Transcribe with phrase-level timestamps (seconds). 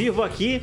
[0.00, 0.62] vivo aqui,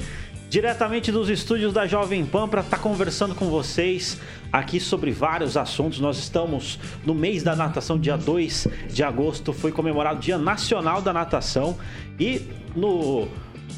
[0.49, 4.19] diretamente dos estúdios da Jovem Pan, para estar tá conversando com vocês
[4.51, 5.99] aqui sobre vários assuntos.
[5.99, 11.03] Nós estamos no mês da natação, dia 2 de agosto, foi comemorado o Dia Nacional
[11.03, 11.77] da Natação.
[12.19, 12.41] E
[12.75, 13.27] no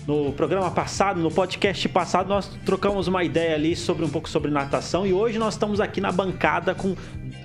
[0.07, 4.49] no programa passado, no podcast passado, nós trocamos uma ideia ali sobre um pouco sobre
[4.49, 6.95] natação e hoje nós estamos aqui na bancada com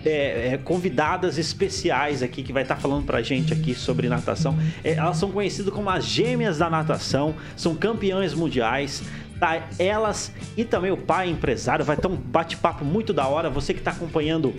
[0.05, 4.57] é, é, convidadas especiais aqui que vai estar tá falando pra gente aqui sobre natação.
[4.83, 9.03] É, elas são conhecidas como as gêmeas da natação, são campeãs mundiais.
[9.39, 9.69] Tá?
[9.79, 13.51] Elas e também o pai empresário vai ter um bate-papo muito da hora.
[13.51, 14.55] Você que está acompanhando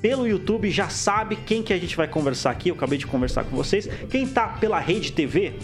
[0.00, 2.70] pelo YouTube já sabe quem que a gente vai conversar aqui.
[2.70, 3.88] Eu acabei de conversar com vocês.
[4.10, 5.54] Quem tá pela Rede TV,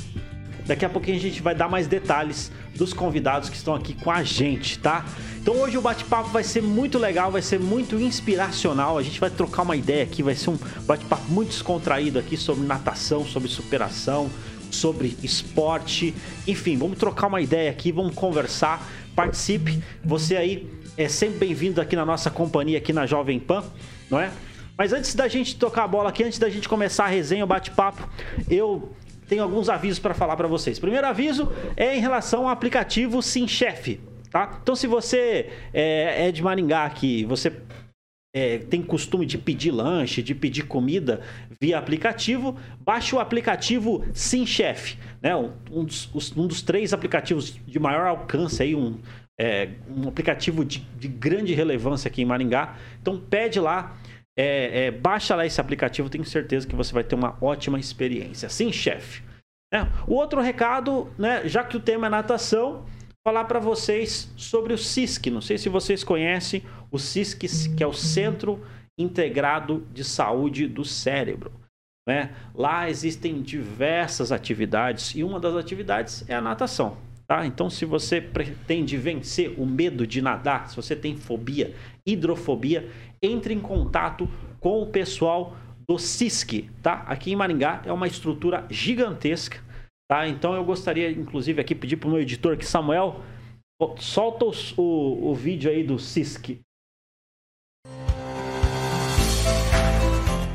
[0.66, 4.10] daqui a pouquinho a gente vai dar mais detalhes dos convidados que estão aqui com
[4.10, 5.04] a gente, tá?
[5.40, 8.98] Então hoje o bate-papo vai ser muito legal, vai ser muito inspiracional.
[8.98, 12.66] A gente vai trocar uma ideia aqui, vai ser um bate-papo muito descontraído aqui sobre
[12.66, 14.30] natação, sobre superação,
[14.70, 16.14] sobre esporte.
[16.46, 18.86] Enfim, vamos trocar uma ideia aqui, vamos conversar.
[19.14, 19.82] Participe.
[20.04, 23.64] Você aí é sempre bem-vindo aqui na nossa companhia aqui na Jovem Pan,
[24.10, 24.30] não é?
[24.76, 27.46] Mas antes da gente tocar a bola aqui, antes da gente começar a resenha, o
[27.46, 28.08] bate-papo,
[28.50, 28.92] eu
[29.28, 30.78] tenho alguns avisos para falar para vocês.
[30.78, 34.58] Primeiro aviso é em relação ao aplicativo SimChef, tá?
[34.62, 37.52] Então, se você é, é de Maringá aqui, você
[38.34, 41.20] é, tem costume de pedir lanche, de pedir comida
[41.60, 45.36] via aplicativo, baixe o aplicativo SimChef, né?
[45.36, 48.98] Um dos, um dos três aplicativos de maior alcance aí, um,
[49.40, 52.76] é, um aplicativo de, de grande relevância aqui em Maringá.
[53.00, 53.96] Então, pede lá
[54.36, 58.48] é, é, baixa lá esse aplicativo, tenho certeza que você vai ter uma ótima experiência.
[58.48, 59.22] Sim, chefe.
[59.72, 62.84] É, o outro recado, né, já que o tema é natação,
[63.26, 65.30] falar para vocês sobre o CISC.
[65.30, 68.64] Não sei se vocês conhecem o CISC, que é o Centro
[68.98, 71.50] Integrado de Saúde do Cérebro.
[72.06, 72.34] Né?
[72.54, 76.98] Lá existem diversas atividades e uma das atividades é a natação.
[77.26, 77.46] Tá?
[77.46, 81.74] Então, se você pretende vencer o medo de nadar, se você tem fobia,
[82.06, 82.90] hidrofobia,
[83.24, 84.28] entre em contato
[84.60, 85.56] com o pessoal
[85.88, 87.04] do CISC, tá?
[87.06, 89.58] Aqui em Maringá é uma estrutura gigantesca,
[90.08, 90.26] tá?
[90.26, 93.20] Então eu gostaria, inclusive, aqui pedir para o meu editor que Samuel
[93.98, 96.60] solta os, o, o vídeo aí do CISC.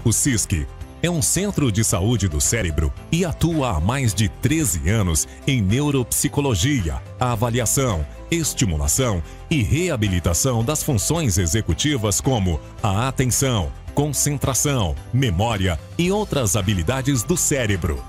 [0.03, 0.65] O CISC
[1.01, 5.61] é um centro de saúde do cérebro e atua há mais de 13 anos em
[5.61, 16.55] neuropsicologia, avaliação, estimulação e reabilitação das funções executivas como a atenção, concentração, memória e outras
[16.55, 18.03] habilidades do cérebro.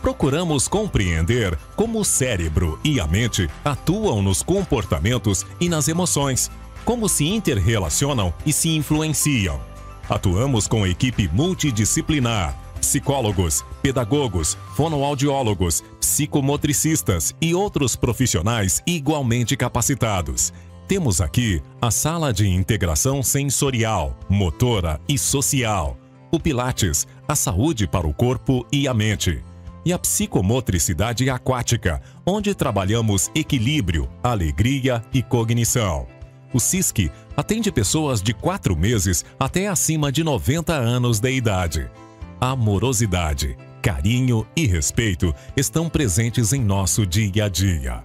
[0.00, 6.50] Procuramos compreender como o cérebro e a mente atuam nos comportamentos e nas emoções,
[6.84, 9.60] como se interrelacionam e se influenciam
[10.08, 20.52] Atuamos com equipe multidisciplinar, psicólogos, pedagogos, fonoaudiólogos, psicomotricistas e outros profissionais igualmente capacitados.
[20.88, 25.96] Temos aqui a sala de integração sensorial, motora e social,
[26.30, 29.42] o Pilates, a saúde para o corpo e a mente,
[29.84, 36.06] e a psicomotricidade aquática, onde trabalhamos equilíbrio, alegria e cognição.
[36.52, 41.88] O SISC atende pessoas de 4 meses até acima de 90 anos de idade.
[42.44, 48.02] Amorosidade, carinho e respeito estão presentes em nosso dia a dia.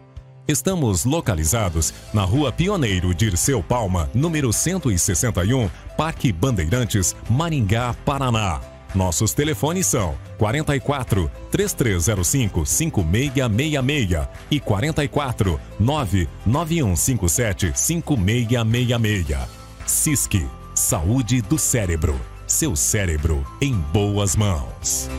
[0.48, 8.62] Estamos localizados na Rua Pioneiro Dirceu Palma, número 161, Parque Bandeirantes, Maringá, Paraná.
[8.94, 19.40] Nossos telefones são 44 3305 5666 e 44 99157 5666.
[19.88, 22.37] CISC Saúde do Cérebro.
[22.50, 25.10] Seu cérebro em boas mãos.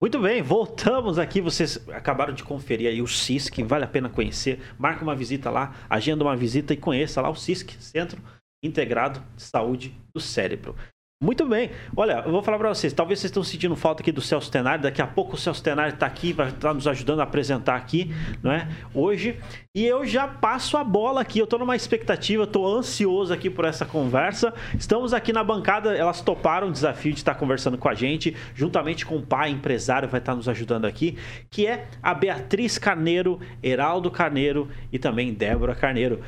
[0.00, 1.40] Muito bem, voltamos aqui.
[1.40, 4.62] Vocês acabaram de conferir aí o CISC, vale a pena conhecer.
[4.78, 8.22] Marca uma visita lá, agenda uma visita e conheça lá o CISC, Centro
[8.62, 10.76] Integrado de Saúde do Cérebro.
[11.18, 11.70] Muito bem.
[11.96, 12.92] Olha, eu vou falar para vocês.
[12.92, 14.82] Talvez vocês estão sentindo falta aqui do Celso Tenari.
[14.82, 17.74] Daqui a pouco o Celso Tenari está aqui, vai estar tá nos ajudando a apresentar
[17.74, 18.68] aqui, não é?
[18.92, 19.40] Hoje.
[19.74, 21.38] E eu já passo a bola aqui.
[21.38, 24.52] Eu estou numa expectativa, estou ansioso aqui por essa conversa.
[24.78, 25.96] Estamos aqui na bancada.
[25.96, 30.10] Elas toparam o desafio de estar conversando com a gente, juntamente com o pai empresário,
[30.10, 31.16] vai estar nos ajudando aqui,
[31.50, 36.20] que é a Beatriz Carneiro, Heraldo Carneiro e também Débora Carneiro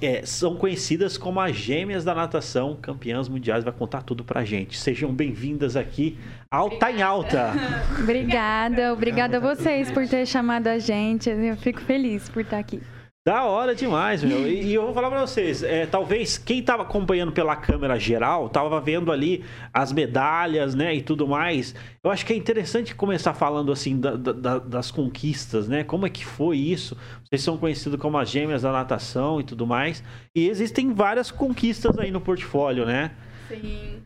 [0.00, 4.78] é, são conhecidas como as gêmeas da natação, campeãs mundiais, vai contar tudo pra gente.
[4.78, 6.18] Sejam bem-vindas aqui
[6.50, 7.52] Alta em Alta.
[7.98, 11.30] obrigada, obrigada a vocês por ter chamado a gente.
[11.30, 12.80] Eu fico feliz por estar aqui.
[13.24, 14.48] Da hora demais, meu.
[14.48, 18.48] E, e eu vou falar pra vocês, é, talvez quem tava acompanhando pela câmera geral,
[18.48, 21.72] tava vendo ali as medalhas, né, e tudo mais.
[22.02, 25.84] Eu acho que é interessante começar falando, assim, da- da- das conquistas, né?
[25.84, 26.96] Como é que foi isso?
[27.22, 30.02] Vocês são conhecidos como as gêmeas da natação e tudo mais.
[30.34, 33.12] E existem várias conquistas aí no portfólio, né?
[33.46, 34.02] Sim.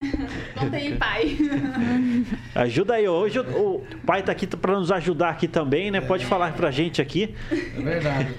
[0.56, 1.36] Não tem pai.
[2.54, 3.06] Ajuda aí.
[3.06, 6.00] Hoje o, o pai tá aqui pra nos ajudar aqui também, né?
[6.00, 7.34] Pode falar pra gente aqui.
[7.50, 8.34] É verdade.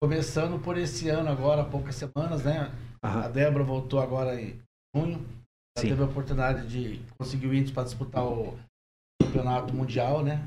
[0.00, 2.70] Começando por esse ano agora, há poucas semanas, né?
[3.02, 3.24] Aham.
[3.24, 4.60] A Débora voltou agora em
[4.94, 5.26] junho.
[5.76, 5.88] Já Sim.
[5.88, 8.58] teve a oportunidade de conseguir o índice para disputar o
[9.22, 10.46] campeonato mundial, né?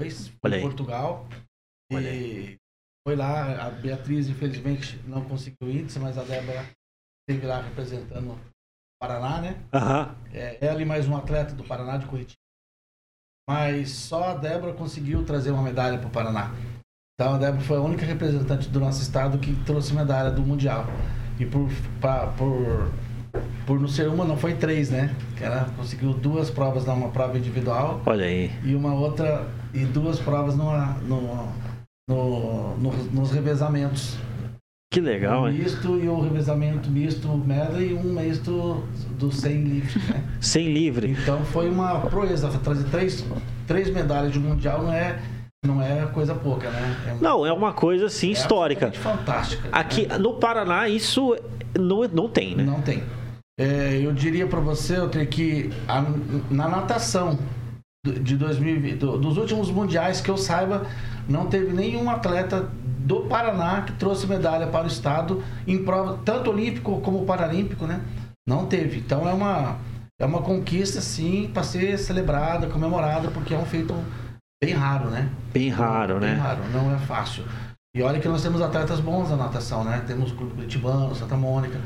[0.00, 0.08] Foi
[0.42, 0.62] Olha em aí.
[0.62, 1.28] Portugal.
[1.92, 2.56] Olha E
[3.06, 6.68] foi lá, a Beatriz infelizmente não conseguiu o índice, mas a Débora
[7.28, 8.38] esteve lá representando
[9.00, 9.56] Paraná, né?
[9.72, 10.14] Aham.
[10.32, 12.38] É, ela e mais um atleta do Paraná de Curitiba.
[13.48, 16.50] Mas só a Débora conseguiu trazer uma medalha para o Paraná.
[17.14, 20.86] Então a Débora foi a única representante do nosso estado que trouxe medalha do Mundial.
[21.38, 21.68] E por,
[22.00, 22.90] pra- por,
[23.66, 25.14] por não ser uma, não foi três, né?
[25.40, 28.50] Ela conseguiu duas provas numa prova individual Olha aí.
[28.64, 31.20] e uma outra, e duas provas numa, no,
[32.08, 34.16] no, no- nos revezamentos.
[34.94, 35.54] Que legal, um hein?
[35.58, 38.84] misto e o revezamento misto medley e um misto
[39.18, 40.22] do 100 livres, né?
[40.40, 41.16] Sem livre.
[41.20, 42.48] Então foi uma proeza.
[42.62, 43.24] Trazer três,
[43.66, 45.18] três medalhas de mundial não é,
[45.66, 46.96] não é coisa pouca, né?
[47.08, 48.92] É uma- Não, é uma coisa assim é histórica.
[48.92, 49.68] Fantástica.
[49.72, 50.16] Aqui né?
[50.18, 51.36] no Paraná isso
[51.76, 52.62] não, não tem, né?
[52.62, 53.02] Não tem.
[53.58, 56.04] É, eu diria para você, eu creio que a-
[56.50, 57.38] na natação
[58.06, 60.86] de 2020, do- dos últimos mundiais que eu saiba,
[61.28, 62.68] não teve nenhum atleta
[63.04, 68.00] do Paraná que trouxe medalha para o estado em prova tanto olímpico como paralímpico, né?
[68.48, 68.98] Não teve.
[68.98, 69.76] Então é uma
[70.20, 73.94] é uma conquista sim para ser celebrada, comemorada, porque é um feito
[74.62, 75.28] bem raro, né?
[75.52, 76.34] Bem raro, Bem né?
[76.36, 77.44] raro, não é fácil.
[77.94, 80.02] E olha que nós temos atletas bons na natação, né?
[80.06, 81.78] Temos o Clube Curitibano, Santa Mônica.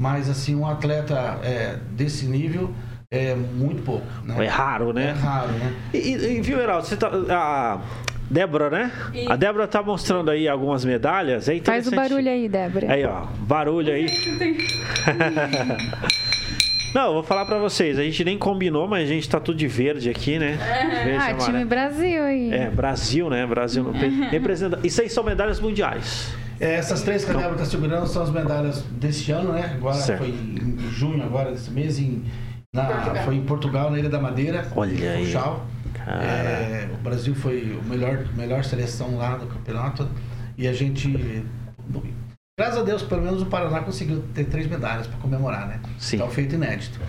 [0.00, 2.72] Mas, assim, um atleta é, desse nível
[3.10, 4.44] é muito pouco, né?
[4.44, 5.12] É raro, É né?
[5.12, 5.74] raro, né?
[5.92, 7.08] E, e, viu, Heraldo, você tá.
[7.30, 7.80] A
[8.30, 8.90] Débora, né?
[9.14, 9.30] Isso.
[9.30, 11.48] A Débora tá mostrando aí algumas medalhas.
[11.48, 12.90] É Faz o barulho aí, Débora.
[12.92, 13.26] Aí, ó.
[13.40, 14.06] Barulho aí.
[16.94, 17.98] Não, eu vou falar pra vocês.
[17.98, 20.58] A gente nem combinou, mas a gente tá tudo de verde aqui, né?
[21.04, 21.66] Verde, Ah, time amarelo.
[21.68, 22.52] Brasil aí.
[22.52, 23.46] É, Brasil, né?
[23.46, 23.92] Brasil no
[24.28, 24.78] representa.
[24.84, 26.34] Isso aí são medalhas mundiais.
[26.60, 29.72] É, essas três que a Débora está segurando são as medalhas deste ano, né?
[29.74, 30.18] Agora Certo.
[30.20, 32.22] foi em junho, agora desse mês, em,
[32.74, 33.24] na- Portugal.
[33.24, 34.66] foi em Portugal, na Ilha da Madeira.
[34.76, 35.24] Olha aí.
[35.24, 35.66] Funchal.
[36.00, 40.08] É, o Brasil foi o melhor, melhor seleção lá do campeonato
[40.56, 41.44] e a gente,
[42.58, 45.80] graças a Deus, pelo menos o Paraná conseguiu ter três medalhas para comemorar, né?
[45.98, 46.22] Sim.
[46.22, 47.00] Um feito inédito.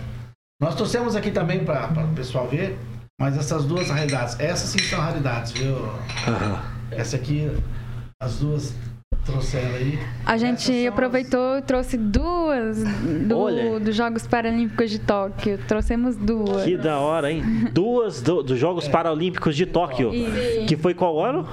[0.60, 2.78] Nós trouxemos aqui também para o pessoal ver,
[3.20, 5.76] mas essas duas raridades, essas sim são raridades, viu?
[6.26, 6.62] Aham.
[6.90, 7.50] Essa aqui,
[8.20, 8.74] as duas
[9.24, 9.98] trouxeram aí.
[10.24, 12.82] A gente aproveitou e trouxe duas
[13.26, 15.58] do- dos Jogos Paralímpicos de Tóquio.
[15.66, 16.64] Trouxemos duas.
[16.64, 17.42] Que da hora, hein?
[17.72, 20.12] Duas do- dos Jogos Paralímpicos de Tóquio.
[20.12, 20.66] Isso.
[20.66, 21.46] Que foi qual ano?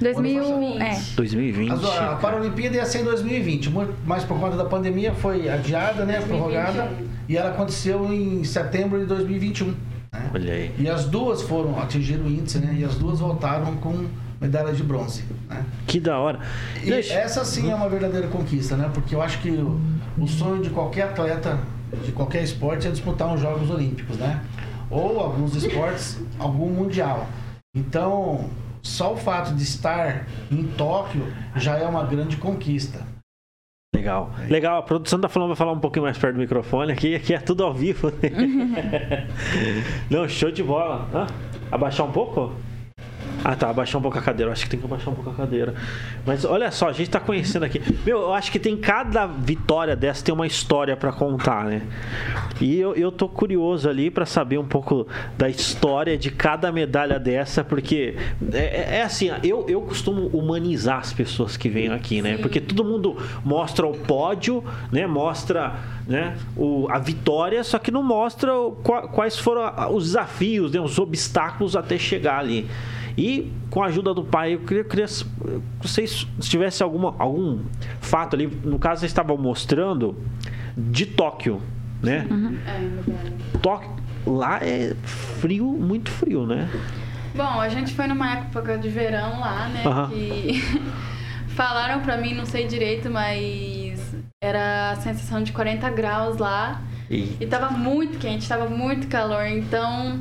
[0.00, 0.42] 2000,
[0.80, 1.00] é.
[1.14, 1.70] 2020.
[1.72, 6.04] As- a Paralimpíada ia ser em 2020, mu- mas por conta da pandemia foi adiada,
[6.04, 6.20] né?
[6.20, 6.90] Prorrogada.
[7.28, 9.68] E ela aconteceu em setembro de 2021.
[9.68, 10.30] Né?
[10.34, 10.70] Olha aí.
[10.78, 12.74] E as duas foram atingir o índice, né?
[12.80, 14.06] E as duas voltaram com
[14.42, 15.24] medalha de bronze.
[15.48, 15.64] Né?
[15.86, 16.40] Que da hora.
[16.82, 18.90] E Deixa- essa sim é uma verdadeira conquista, né?
[18.92, 19.80] Porque eu acho que o,
[20.18, 21.58] o sonho de qualquer atleta,
[22.04, 24.42] de qualquer esporte, é disputar os Jogos Olímpicos, né?
[24.90, 27.26] Ou alguns esportes, algum mundial.
[27.74, 28.50] Então,
[28.82, 31.24] só o fato de estar em Tóquio
[31.56, 33.00] já é uma grande conquista.
[33.94, 34.34] Legal.
[34.48, 37.34] Legal, a produção tá falando, vai falar um pouquinho mais perto do microfone aqui, aqui
[37.34, 38.10] é tudo ao vivo.
[40.10, 41.08] Não, show de bola.
[41.14, 41.26] Hã?
[41.72, 42.52] abaixar um pouco?
[43.44, 44.48] Ah, tá, abaixar um pouco a cadeira.
[44.48, 45.74] Eu acho que tem que abaixar um pouco a cadeira.
[46.24, 47.80] Mas olha só, a gente tá conhecendo aqui.
[48.06, 51.82] Meu, eu acho que tem cada vitória dessa tem uma história pra contar, né?
[52.60, 55.06] E eu, eu tô curioso ali pra saber um pouco
[55.36, 58.16] da história de cada medalha dessa, porque
[58.52, 62.36] é, é- é assim, eu, eu costumo humanizar as pessoas que vêm aqui, né?
[62.36, 62.42] Sim.
[62.42, 65.06] Porque todo mundo mostra o pódio, né?
[65.06, 65.74] Mostra
[66.06, 66.36] né?
[66.56, 69.62] o, a vitória, só que não mostra o- qua- quais foram
[69.94, 70.80] os desafios, né?
[70.80, 72.68] os obstáculos até chegar ali.
[73.16, 75.24] E com a ajuda do pai, eu queria, queria se
[75.80, 77.60] vocês se tivesse alguma, algum
[78.00, 80.16] fato ali, no caso vocês estavam mostrando
[80.76, 81.60] de Tóquio,
[82.02, 82.26] né?
[82.66, 83.34] É, verdade.
[83.60, 83.90] Tóquio,
[84.26, 86.70] lá é frio, muito frio, né?
[87.34, 89.82] Bom, a gente foi numa época de verão lá, né?
[89.86, 90.10] Aham.
[90.10, 90.62] Que
[91.54, 96.82] falaram pra mim, não sei direito, mas era a sensação de 40 graus lá.
[97.10, 99.46] E E tava muito quente, tava muito calor.
[99.46, 100.18] Então,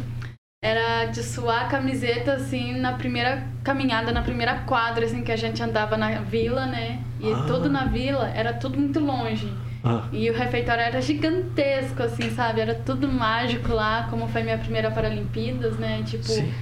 [0.64, 5.36] era de suar a camiseta, assim, na primeira caminhada, na primeira quadra, assim, que a
[5.36, 7.04] gente andava na vila, né?
[7.20, 7.44] E Ah.
[7.48, 9.52] tudo na vila era tudo muito longe.
[9.84, 12.62] Ah, E o refeitório era gigantesco, assim, sabe?
[12.62, 16.04] Era tudo mágico lá, como foi minha primeira Paralimpíadas, né?
[16.06, 16.54] Tipo, sim.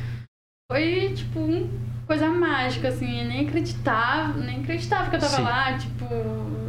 [0.72, 1.68] foi, tipo, uma
[2.10, 5.44] coisa mágica, assim, eu nem acreditava, nem acreditava que eu tava Sim.
[5.44, 6.08] lá, tipo,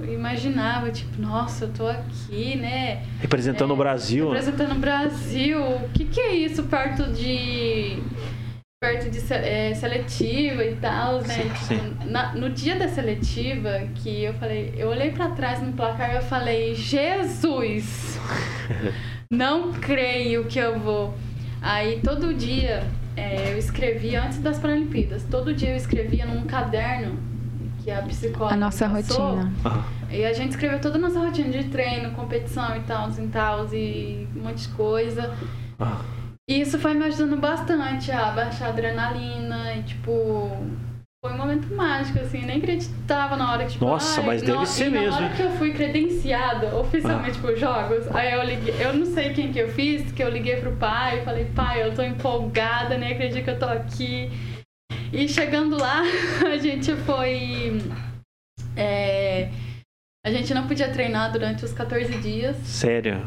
[0.06, 3.02] imaginava, tipo, nossa, eu tô aqui, né?
[3.23, 4.26] Representando o Brasil.
[4.28, 5.59] Representando o Brasil.
[5.62, 8.02] O que, que é isso perto de.
[8.78, 11.35] perto de é, seletiva e tal, né?
[11.35, 11.97] Sim, Tipo, sim.
[12.11, 16.16] na- no dia da seletiva, que eu falei, eu olhei pra trás no placar e
[16.16, 18.18] eu falei, Jesus!
[19.32, 21.14] Não creio que eu vou.
[21.62, 22.82] Aí todo dia
[23.17, 27.19] é, eu escrevia, antes das Paralimpíadas, todo dia eu escrevia num caderno
[27.83, 29.37] que a psicóloga A nossa passou.
[29.37, 29.52] rotina.
[30.11, 33.75] E a gente escreveu toda a nossa rotina de treino, competição e tal, e tal,
[33.75, 35.35] e um monte de coisa.
[35.79, 36.00] ah.
[36.49, 40.50] E isso foi me ajudando bastante a baixar a adrenalina e, tipo,
[41.23, 44.55] foi um momento mágico, assim, nem acreditava na hora que, tipo, Nossa, ai, mas deve
[44.59, 45.33] no- ser mesmo, Na hora hein?
[45.37, 47.43] que eu fui credenciada oficialmente Ah.
[47.43, 50.57] pros jogos, aí eu liguei, eu não sei quem que eu fiz, que eu liguei
[50.57, 54.31] pro pai e falei, pai, eu tô empolgada, nem acredito que eu tô aqui.
[55.12, 56.00] E chegando lá,
[56.50, 57.83] a gente foi.
[58.75, 59.50] é,
[60.25, 63.27] a gente não podia treinar durante os 14 dias, Sério.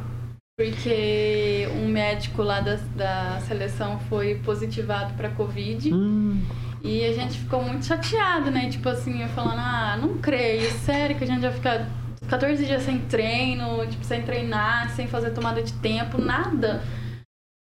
[0.58, 5.94] porque um médico lá da, da seleção foi positivado para Covid.
[5.94, 6.42] Hum,
[6.84, 8.70] E a gente ficou muito chateado, né?
[8.70, 11.88] Tipo assim, eu falando, ah, não creio, sério que a gente vai ficar
[12.28, 16.84] 14 dias sem treino, tipo, sem treinar, sem fazer tomada de tempo, nada.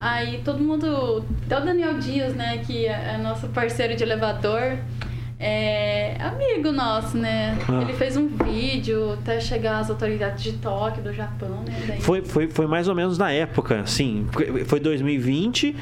[0.02, 4.80] Aí todo mundo, até o Daniel Dias, né, que é é nosso parceiro de elevador,
[5.42, 7.58] é amigo nosso, né?
[7.68, 7.82] Ah.
[7.82, 11.84] Ele fez um vídeo até chegar às autoridades de Tóquio, do Japão, né?
[11.88, 14.28] Daí- foi, foi, foi mais ou menos na época, assim.
[14.66, 15.76] Foi 2020,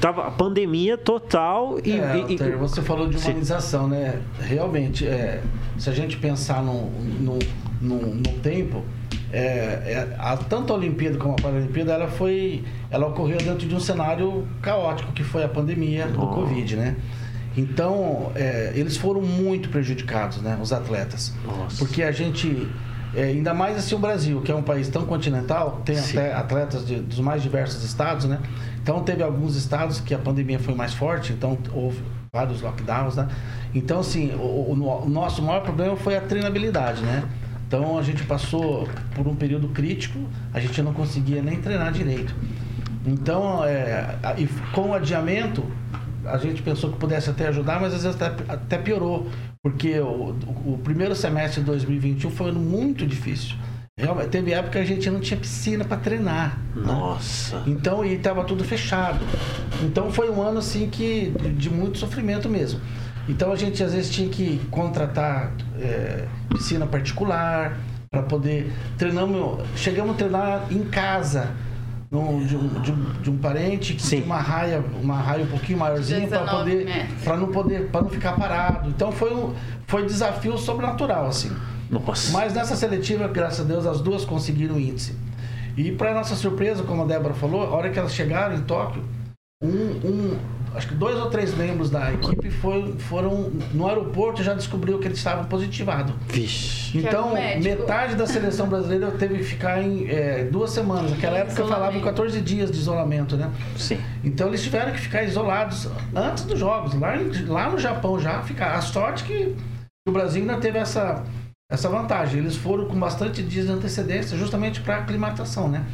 [0.00, 1.92] tava a pandemia total e.
[1.92, 3.30] É, e- e- você falou de Sim.
[3.30, 4.20] humanização, né?
[4.40, 5.40] Realmente, é,
[5.78, 7.38] se a gente pensar no, no,
[7.80, 8.84] no, no tempo,
[9.32, 13.74] é, é, a, tanto a Olimpíada como a Paralimpíada, ela foi, ela ocorreu dentro de
[13.74, 16.28] um cenário caótico que foi a pandemia do Oh.
[16.28, 16.96] Covid, né?
[17.56, 20.58] Então, é, eles foram muito prejudicados, né?
[20.60, 21.78] Os atletas, Nossa.
[21.78, 22.68] porque a gente
[23.14, 26.18] é, ainda mais assim o Brasil, que é um país tão continental, tem Sim.
[26.18, 28.38] até atletas de- dos mais diversos estados, né?
[28.82, 31.98] Então teve alguns estados que a pandemia foi mais forte, então houve
[32.30, 33.26] vários lockdowns, né?
[33.74, 34.38] Então assim, o,
[34.72, 37.22] o- o nosso maior problema foi a treinabilidade, né?
[37.66, 40.18] Então a gente passou por um período crítico,
[40.52, 42.34] a gente não conseguia nem treinar direito.
[43.06, 45.64] Então, é, e com o adiamento,
[46.28, 49.26] a gente pensou que pudesse até ajudar, mas às vezes até, até piorou,
[49.62, 53.56] porque o, o- primeiro semestre de 2021 foi um ano muito difícil.
[53.98, 56.58] Realmente, teve época que a gente não tinha piscina para treinar.
[56.74, 56.82] né?
[56.84, 57.62] Nossa.
[57.66, 59.20] Então, e estava tudo fechado.
[59.82, 62.78] Então, foi um ano assim que de, de muito sofrimento mesmo.
[63.28, 67.78] Então, a gente às vezes tinha que contratar é, piscina particular
[68.10, 71.48] para poder treinamos, chegamos a treinar em casa
[72.10, 72.44] de, um,
[72.80, 74.16] de, um, de um parente que Sim.
[74.16, 78.02] tinha uma raia, uma raia um pouquinho maiorzinha para 19 poder para não poder para
[78.02, 78.88] não ficar parado.
[78.88, 79.54] Então, foi um
[79.86, 81.54] foi desafio sobrenatural assim.
[81.90, 82.32] Nossa.
[82.32, 85.14] Mas nessa seletiva, graças a Deus, as duas conseguiram índice.
[85.76, 89.04] E para nossa surpresa, como a Débora falou, a hora que elas chegaram em Tóquio,
[89.62, 90.38] um, um-
[90.76, 94.98] acho que dois ou três membros da equipe foi- foram no aeroporto e já descobriu
[94.98, 96.14] que eles estavam positivados.
[96.28, 96.98] Vixe.
[96.98, 101.10] Então, metade da seleção brasileira teve que ficar em é, duas semanas.
[101.10, 102.04] Naquela época falavam Isolamento.
[102.04, 103.50] 14 dias de isolamento, né?
[103.76, 103.98] Sim.
[104.22, 107.14] Então eles tiveram que ficar isolados antes dos jogos, lá,
[107.48, 108.74] lá no Japão já ficar.
[108.74, 109.54] A sorte que
[110.08, 111.24] o Brasil ainda teve essa,
[111.70, 112.38] essa vantagem.
[112.40, 115.84] Eles foram com bastante dias de antecedência, justamente para aclimatação, né?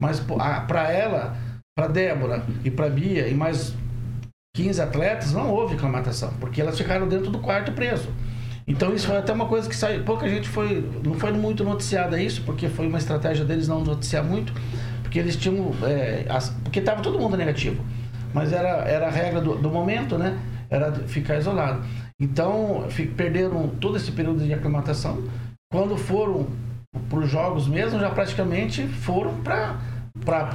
[0.00, 1.36] Mas para ela,
[1.76, 3.74] para Débora e para Bia e mais
[4.62, 8.08] 15 atletas, não houve aclimatação, porque elas ficaram dentro do quarto preso.
[8.66, 12.20] Então isso foi até uma coisa que saiu, pouca gente foi, não foi muito noticiada
[12.20, 14.52] isso, porque foi uma estratégia deles não noticiar muito,
[15.02, 17.82] porque eles tinham, é, as- porque estava todo mundo negativo,
[18.34, 20.36] mas era, era a regra do, do momento, né?
[20.68, 21.80] Era ficar isolado.
[22.20, 22.84] Então
[23.16, 25.22] perderam todo esse período de aclimatação.
[25.72, 26.48] Quando foram
[27.08, 29.76] para os jogos mesmo, já praticamente foram para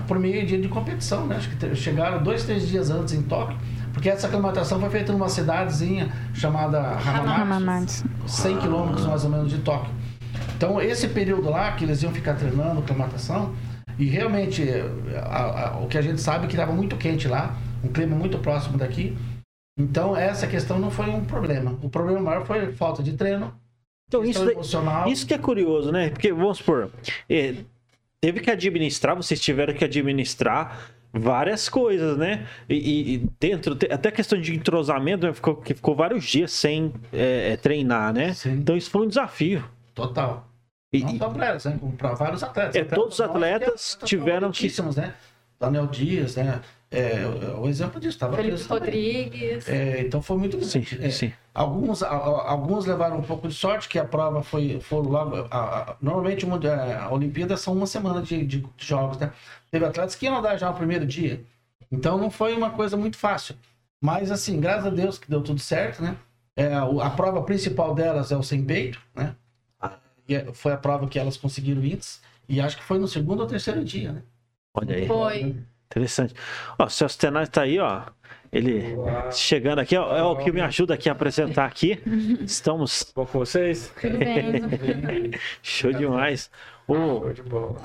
[0.07, 1.37] por meio dia de competição, né?
[1.37, 3.57] Acho que chegaram dois, três dias antes em Tóquio,
[3.93, 8.05] porque essa aclimatação foi feita numa cidadezinha chamada Hamamatsu, Hamamatsu.
[8.27, 9.93] 100 quilômetros mais ou menos de Tóquio.
[10.57, 13.53] Então, esse período lá que eles iam ficar treinando aclimatação,
[13.99, 14.63] e realmente
[15.23, 18.15] a- a- o que a gente sabe é que estava muito quente lá, um clima
[18.15, 19.15] muito próximo daqui.
[19.77, 21.77] Então, essa questão não foi um problema.
[21.81, 23.53] O problema maior foi falta de treino,
[24.07, 25.07] Então, isso, emocional.
[25.07, 26.09] isso que é curioso, né?
[26.09, 26.89] Porque, vamos supor,
[27.29, 27.55] eh,
[28.21, 32.45] teve que administrar, vocês tiveram que administrar várias coisas, né?
[32.67, 35.33] E, e- dentro, até questão de entrosamento, né?
[35.33, 38.33] ficou, que ficou vários dias sem é, é, treinar, né?
[38.33, 38.53] Sim.
[38.53, 39.63] Então isso foi um desafio.
[39.93, 40.47] Total.
[40.91, 41.79] E, Não só para elas, né?
[41.97, 42.75] Para vários atletas.
[42.75, 45.13] É, todos os atletas que tiveram que- muitíssimos, né?
[45.59, 46.59] Daniel Dias, né?
[46.93, 48.61] É, o- o exemplo disso, estava Felipe.
[48.63, 49.67] Rodrigues.
[49.67, 50.85] É, então foi muito sim.
[50.99, 51.33] É, sim.
[51.53, 55.35] Alguns, a- alguns levaram um pouco de sorte, que a prova foi, foram logo.
[55.49, 55.57] a-
[55.91, 59.31] a- normalmente o mundo- a Olimpíada são uma semana de, de jogos, né?
[59.71, 61.43] Teve atletas que iam andar já no primeiro dia.
[61.91, 63.55] Então não foi uma coisa muito fácil.
[63.99, 66.15] Mas assim, graças a Deus que deu tudo certo, né?
[66.55, 69.35] É, a prova principal delas é o sem peito, né?
[70.27, 72.19] E é- foi a prova que elas conseguiram índice.
[72.47, 74.21] E acho que foi no segundo ou terceiro dia, né?
[74.73, 75.07] Olha aí.
[75.07, 75.55] Foi.
[75.93, 76.33] Interessante.
[76.79, 78.01] Ó, o Celso Tenaz tá aí, ó.
[78.51, 78.95] Ele
[79.31, 82.01] chegando aqui, ó, é o que me ajuda aqui a apresentar aqui.
[82.41, 83.91] Estamos Bom com vocês?
[83.99, 85.31] Tudo bem.
[85.61, 86.49] show demais.
[86.87, 87.81] O, Show de bola.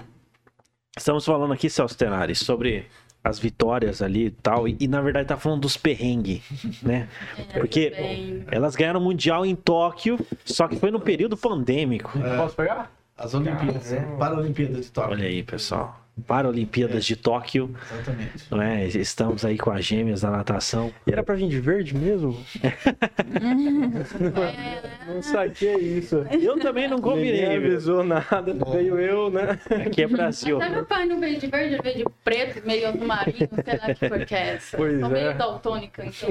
[0.96, 2.86] estamos falando aqui, Celso Tenari, sobre
[3.22, 4.66] as vitórias ali e tal.
[4.66, 6.42] E, e, na verdade tá falando dos perrengues,
[6.82, 7.08] né?
[7.54, 12.10] Porque Bem, elas ganharam o Mundial em Tóquio, só que foi no período pandêmico.
[12.36, 12.90] Posso pegar?
[13.16, 14.16] As Olimpíadas, né?
[14.18, 15.12] Paralimpíadas de Tóquio.
[15.12, 16.07] Olha aí, pessoal.
[16.26, 18.44] Paralimpíadas de Tóquio, Exatamente.
[18.50, 18.86] não é?
[18.86, 20.90] Estamos aí com as gêmeas da natação.
[21.06, 22.38] E era pra vir de verde mesmo?
[25.06, 26.24] não saquei isso.
[26.30, 27.70] Eu também não Ninguém combinei, viu?
[27.72, 29.58] avisou nada, veio eu, né?
[29.86, 30.58] Aqui é Brasil.
[30.58, 33.94] Meu pai não veio de verde, ele veio de preto, meio azul marinho, sei lá
[33.94, 34.76] que cor que é essa.
[34.76, 35.12] Pois Sou é.
[35.12, 36.28] meio daltônica, então.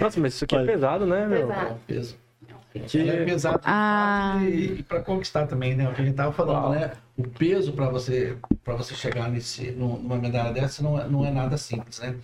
[0.00, 0.72] Nossa, mas isso aqui é Olha.
[0.72, 1.46] pesado, né, meu?
[1.48, 1.76] Pesado.
[1.86, 2.16] Peso.
[2.86, 3.10] Que...
[3.10, 4.38] É pesado Ah.
[4.44, 5.86] e, e para conquistar também, né?
[5.88, 6.92] O que a gente tava falando, né?
[7.22, 11.24] O peso para você para você chegar nesse num- numa medalha dessa não é, não
[11.24, 12.18] é nada simples, né?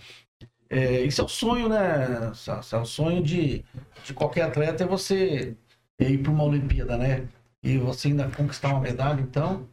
[0.69, 2.31] É, isso é o sonho, né?
[2.73, 3.63] É o sonho de,
[4.05, 5.55] de qualquer atleta é você
[5.99, 7.27] ir para uma Olimpíada, né?
[7.63, 9.21] E você ainda conquistar uma medalha.
[9.21, 9.67] Então,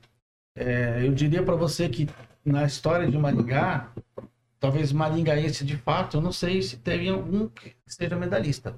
[0.56, 2.09] é, eu diria para você que
[2.45, 3.90] na história de Maringá,
[4.61, 8.76] talvez maringaense de fato, eu não sei se teve algum que seja medalhista.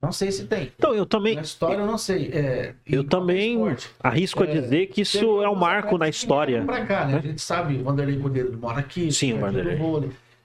[0.00, 0.72] Não sei se tem.
[0.76, 2.30] Então, eu também, Na história eu não sei.
[2.32, 3.96] É, eu também qualquer esporte.
[4.02, 6.64] arrisco a É, dizer que isso é um marco na história.
[6.64, 7.16] Pra cá, né?
[7.16, 9.10] A gente sabe, o Vanderlei Cordeiro mora aqui.
[9.10, 9.76] Sim, o Vanderlei.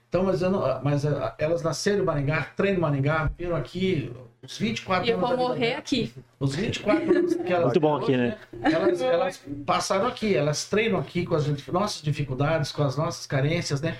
[0.08, 4.12] Então, mas, eu não, mas ah, elas nasceram em Maringá, treinam em Maringá, viram aqui
[4.42, 5.28] os 24 E eu anos.
[5.28, 5.78] vou da vida morrer delas.
[5.78, 6.12] aqui.
[6.40, 7.64] Os 24 anos que elas.
[7.66, 8.36] Muito bom aqui, né?
[8.62, 13.80] Elas, elas passaram aqui, elas treinam aqui com as nossas dificuldades, com as nossas carências,
[13.80, 13.96] né?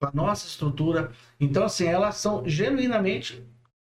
[0.00, 1.10] Com a nossa estrutura.
[1.38, 3.42] Então, assim, elas são genuinamente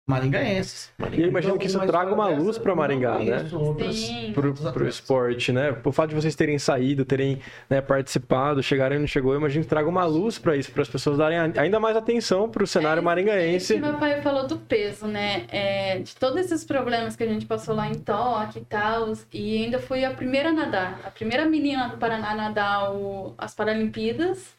[0.09, 0.91] maringaenses.
[1.13, 3.47] E eu imagino que isso traga uma luz pra Maringá, né?
[3.93, 4.33] Sim.
[4.33, 5.77] Pro, pro esporte, né?
[5.85, 9.69] O fato de vocês terem saído, terem né, participado, chegarem onde chegou, eu imagino que
[9.71, 13.05] traga uma luz pra isso, para as pessoas darem ainda mais atenção pro cenário É,
[13.05, 13.79] maringaense.
[13.79, 15.45] Meu pai falou do peso, né?
[15.51, 19.13] É, de todos esses problemas que a gente passou lá em Tóquio e tal.
[19.33, 21.01] E ainda fui a primeira a nadar.
[21.05, 24.55] A primeira menina do Paraná a nadar o- as Paralimpíadas,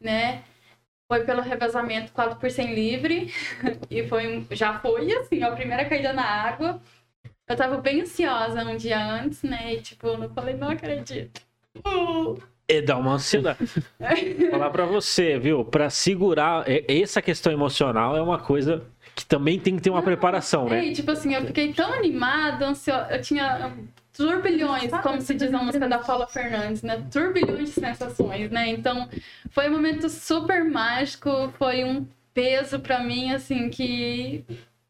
[0.00, 0.40] né?
[1.08, 3.32] Foi pelo revezamento 4 por 100 livre.
[3.90, 6.80] E foi já foi assim, a primeira caída na água.
[7.48, 9.74] Eu tava bem ansiosa um dia antes, né?
[9.74, 11.40] E tipo, eu não falei, não acredito.
[11.86, 12.36] Uh,
[12.68, 13.58] É dar uma ansiedade.
[14.50, 15.64] Falar pra você, viu?
[15.64, 18.82] Pra segurar é- essa questão emocional é uma coisa
[19.14, 20.84] que também tem que ter uma preparação, É, né?
[20.86, 23.06] e, tipo assim, eu fiquei tão animada, ansiosa.
[23.14, 23.72] Eu tinha
[24.16, 27.04] turbilhões, como se diz na música da Paula Fernandes, né?
[27.10, 28.68] Turbilhões de sensações, né?
[28.68, 29.08] Então,
[29.50, 34.44] foi um momento super mágico, foi um peso pra mim, assim, que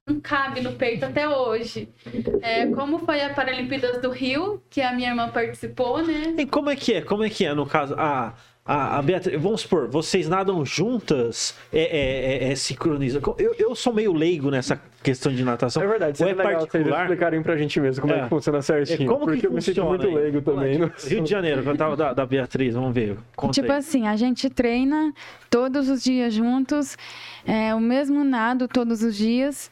[0.07, 1.89] não cabe no peito até hoje.
[2.41, 6.35] É, como foi a Paralimpíadas do Rio, que a minha irmã participou, né?
[6.39, 7.03] E como é que é?
[7.03, 7.95] Como é que é no caso?
[7.99, 8.35] A,
[8.67, 11.55] a, a Beatriz, vamos supor, vocês nadam juntas?
[11.73, 13.21] É, é, é, é sincroniza?
[13.39, 15.83] Eu, eu sou meio leigo nessa questão de natação.
[15.83, 17.03] É verdade, seria é legal vocês particular?
[17.05, 18.23] explicarem pra gente mesmo como é, É.
[18.25, 19.09] que funciona É, certinho.
[19.09, 20.15] como que porque eu me sinto funciona muito aí?
[20.15, 20.79] leigo também.
[20.79, 23.17] no Rio de Janeiro, que eu tava da, da Beatriz, vamos ver.
[23.37, 23.79] Conta Tipo aí.
[23.79, 25.15] assim, a gente treina
[25.49, 26.97] todos os dias juntos,
[27.47, 29.71] é, o mesmo nado todos os dias.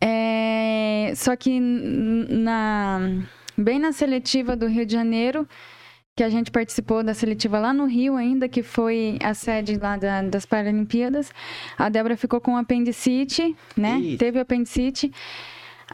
[0.00, 3.00] É, só que na,
[3.56, 5.46] bem na seletiva do Rio de Janeiro,
[6.16, 9.96] que a gente participou da seletiva lá no Rio ainda, que foi a sede lá
[9.96, 11.32] da- das Paralimpíadas,
[11.76, 14.00] a Débora ficou com apendicite, né?
[14.16, 15.12] Teve apendicite.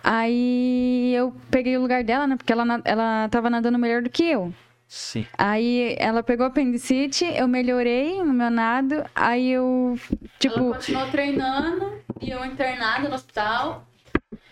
[0.04, 2.36] Aí eu peguei o lugar dela, né?
[2.36, 4.52] Porque ela, ela tava nadando melhor do que eu.
[4.86, 5.24] Sim.
[5.38, 9.98] Aí ela pegou apendicite, eu melhorei no meu nado, aí eu,
[10.38, 13.86] tipo, Ela continuou treinando e eu internada no hospital.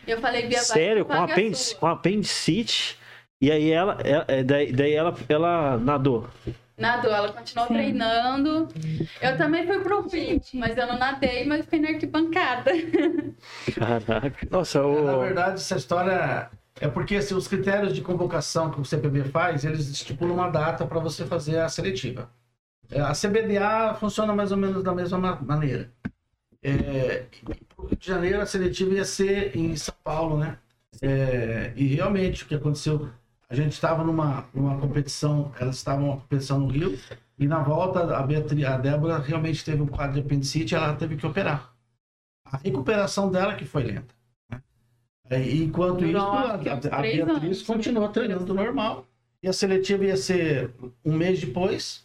[0.07, 1.79] Eu falei, Bia, vai, Sério, com, paga a apendic, sua.
[1.79, 2.99] com apendicite.
[3.41, 6.29] E aí ela, ela- é, daí, daí ela, ela nadou.
[6.77, 7.75] Nadou, ela continuou Sim.
[7.75, 8.69] treinando.
[9.21, 12.71] Eu também fui pro Rio, mas eu não nadei, mas fiquei na arquibancada.
[13.75, 14.47] Caraca.
[14.51, 15.05] Nossa, o...
[15.05, 19.65] Na verdade, essa história é porque assim, os critérios de convocação que o CPB faz,
[19.65, 22.31] eles estipulam uma data para você fazer a seletiva.
[22.91, 25.93] É, A CBDA funciona mais ou menos da mesma ma- maneira.
[26.63, 27.27] É,
[27.79, 30.59] Rio de Janeiro, a seletiva ia ser em São Paulo, né?
[31.03, 33.09] É, e realmente, o que aconteceu,
[33.49, 36.99] a gente estava numa, numa competição, elas estavam numa competição no Rio,
[37.39, 40.95] e na volta, a, Beatriz, a Débora realmente teve um quadro de apendicite e ela
[40.95, 41.73] teve que operar.
[42.45, 44.15] A recuperação dela que foi lenta.
[45.31, 45.47] né?
[45.47, 49.07] E Enquanto isso, Durou, a, a- Beatriz continuou treinando normal.
[49.43, 52.05] E a seletiva ia ser um mês depois.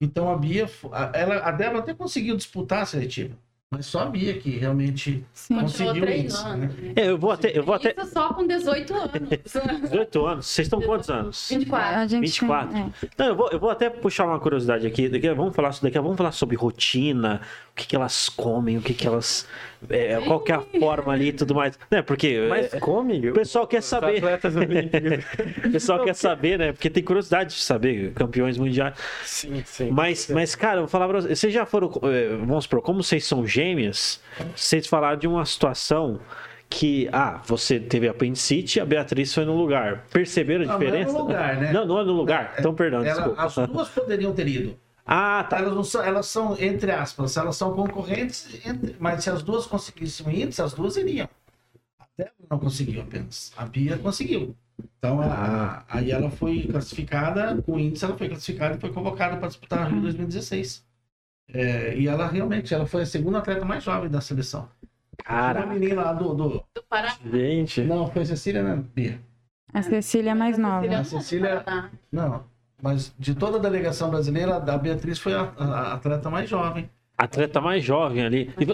[0.00, 0.66] Então a Bia,
[1.12, 3.36] ela, a Débora até conseguiu disputar a seletiva.
[3.70, 5.60] Mas só a Bia que realmente Sim.
[5.60, 6.48] Conseguiu isso.
[6.56, 6.56] Né?
[6.56, 6.92] né?
[6.96, 7.56] É, eu vou até.
[7.56, 7.94] Eu vou até.
[7.98, 9.12] Isso só com 18 anos.
[9.90, 10.46] 18 anos.
[10.46, 11.48] Vocês estão quantos anos?
[11.50, 11.96] 24.
[11.98, 12.72] A gente 24.
[12.72, 13.08] Tem, é.
[13.18, 15.10] Não, eu vou, eu vou até puxar uma curiosidade aqui.
[15.10, 18.80] Daqui, vamos falar isso daqui, vamos falar sobre rotina, o que, que elas comem, o
[18.80, 19.46] que, que elas.
[19.90, 21.78] É, qual que é a forma ali e tudo mais.
[21.90, 22.02] Né?
[22.02, 23.30] Porque Mas é, come?
[23.30, 24.22] o pessoal quer saber.
[25.66, 26.72] O pessoal quer saber, né?
[26.72, 28.94] Porque tem curiosidade de saber, campeões mundiais.
[29.24, 29.90] Sim, sim.
[29.90, 31.38] Mas, mas, cara, eu vou falar pra vocês.
[31.38, 31.90] Vocês já foram.
[32.04, 34.20] eh, Vamos supor, como vocês são gêmeas,
[34.54, 36.20] vocês falaram de uma situação
[36.68, 37.08] que.
[37.12, 40.04] Ah, você teve apendicite e a Beatriz foi no lugar.
[40.12, 41.18] Perceberam a Não, não é no diferença?
[41.18, 41.72] lugar, né?
[41.72, 42.54] Não, não é no lugar.
[42.58, 43.42] Então, perdão, Ela- desculpa.
[43.44, 44.76] as duas poderiam ter ido.
[45.10, 45.58] Ah, tá.
[45.58, 49.66] Elas, não são, elas são, entre aspas, elas são concorrentes, entre- mas se as duas
[49.66, 51.28] conseguissem ir, as duas iriam.
[51.98, 53.52] A Débora não conseguiu apenas.
[53.56, 54.54] A Bia conseguiu.
[54.98, 58.92] Então, a- a- aí ela foi classificada, com o índice ela foi classificada e foi
[58.92, 60.84] convocada para disputar a Rio 2016.
[61.50, 64.68] É, e ela realmente, ela foi a segunda atleta mais jovem da seleção.
[65.24, 65.64] Cara.
[65.64, 67.16] Uma menina lá do, do- Do Pará.
[67.24, 67.80] Gente.
[67.82, 69.18] Não, foi Cecília, né, Bia?
[69.72, 70.86] A Cecília é mais nova.
[70.86, 71.90] A Cecília- Tá.
[72.12, 72.44] Não,
[72.82, 76.88] mas de toda a delegação brasileira, a Beatriz foi a, a- atleta mais jovem.
[77.16, 78.50] Atleta mais jovem ali.
[78.60, 78.66] E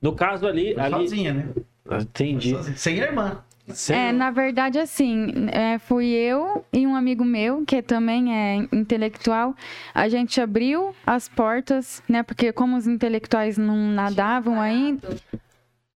[0.00, 0.74] No caso ali.
[0.74, 0.94] Foi ali...
[0.94, 1.48] sozinha, né?
[1.90, 2.50] Ah, Entendi.
[2.52, 2.76] Sozinha.
[2.76, 3.38] Sem a irmã.
[3.66, 8.56] Você- É, na verdade, assim, é, fui eu e um amigo meu, que também é
[8.72, 9.54] intelectual,
[9.92, 12.22] a gente abriu as portas, né?
[12.22, 15.08] Porque como os intelectuais não nadavam ainda,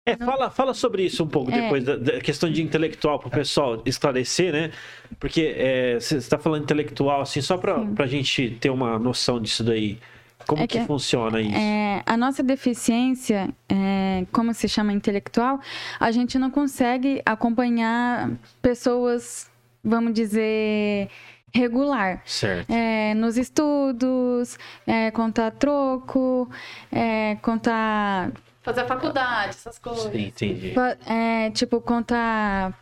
[0.05, 1.61] É, fala, fala sobre isso um pouco É.
[1.61, 4.71] depois, da, da questão de intelectual, para o pessoal esclarecer, né?
[5.19, 9.63] Porque é, você está falando intelectual, assim, só para a gente ter uma noção disso
[9.63, 9.99] daí.
[10.47, 11.55] Como É que, que- funciona isso?
[11.55, 15.59] É, a nossa deficiência, é, como se chama intelectual,
[15.99, 19.51] a gente não consegue acompanhar pessoas,
[19.83, 21.09] vamos dizer,
[21.53, 22.23] regular.
[22.25, 22.71] Certo.
[22.71, 26.49] É, nos estudos, é, contar troco,
[26.91, 30.11] é, contar, Fazer faculdade, essas coisas.
[30.11, 30.73] Sim, entendi.
[31.07, 32.73] é, tipo, contar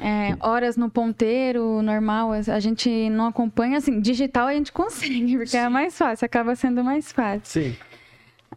[0.00, 2.32] é, horas no ponteiro normal.
[2.32, 6.84] A gente não acompanha, assim, digital a gente consegue, porque é mais fácil, acaba sendo
[6.84, 7.42] mais fácil.
[7.44, 7.76] Sim.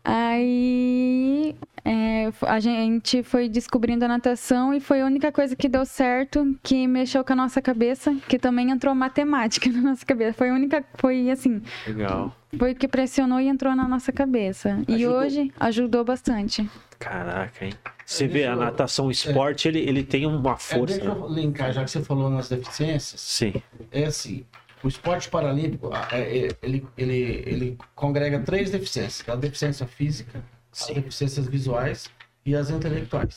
[0.04, 1.56] Aí
[1.86, 6.58] é, a gente foi descobrindo a natação e foi a única coisa que deu certo,
[6.64, 10.34] que mexeu com a nossa cabeça, que também entrou matemática na nossa cabeça.
[10.34, 12.36] Foi a única, foi assim, Legal.
[12.58, 14.82] foi o que pressionou e entrou na nossa cabeça.
[14.88, 15.18] E Ajudou.
[15.20, 16.70] hoje ajudou bastante.
[17.00, 17.74] Caraca, hein?
[18.06, 20.98] Você É, vê, a natação, o esporte, ele, ele tem uma É, força.
[20.98, 23.20] deixa eu linkar, já que você falou nas deficiências.
[23.22, 23.54] Sim.
[23.92, 24.46] É assim,
[24.88, 27.14] o esporte paralímpico, a- é- é- ele, ele,
[27.46, 29.28] ele congrega três deficiências.
[29.28, 32.10] A deficiência física, as deficiências visuais
[32.46, 33.36] e as intelectuais.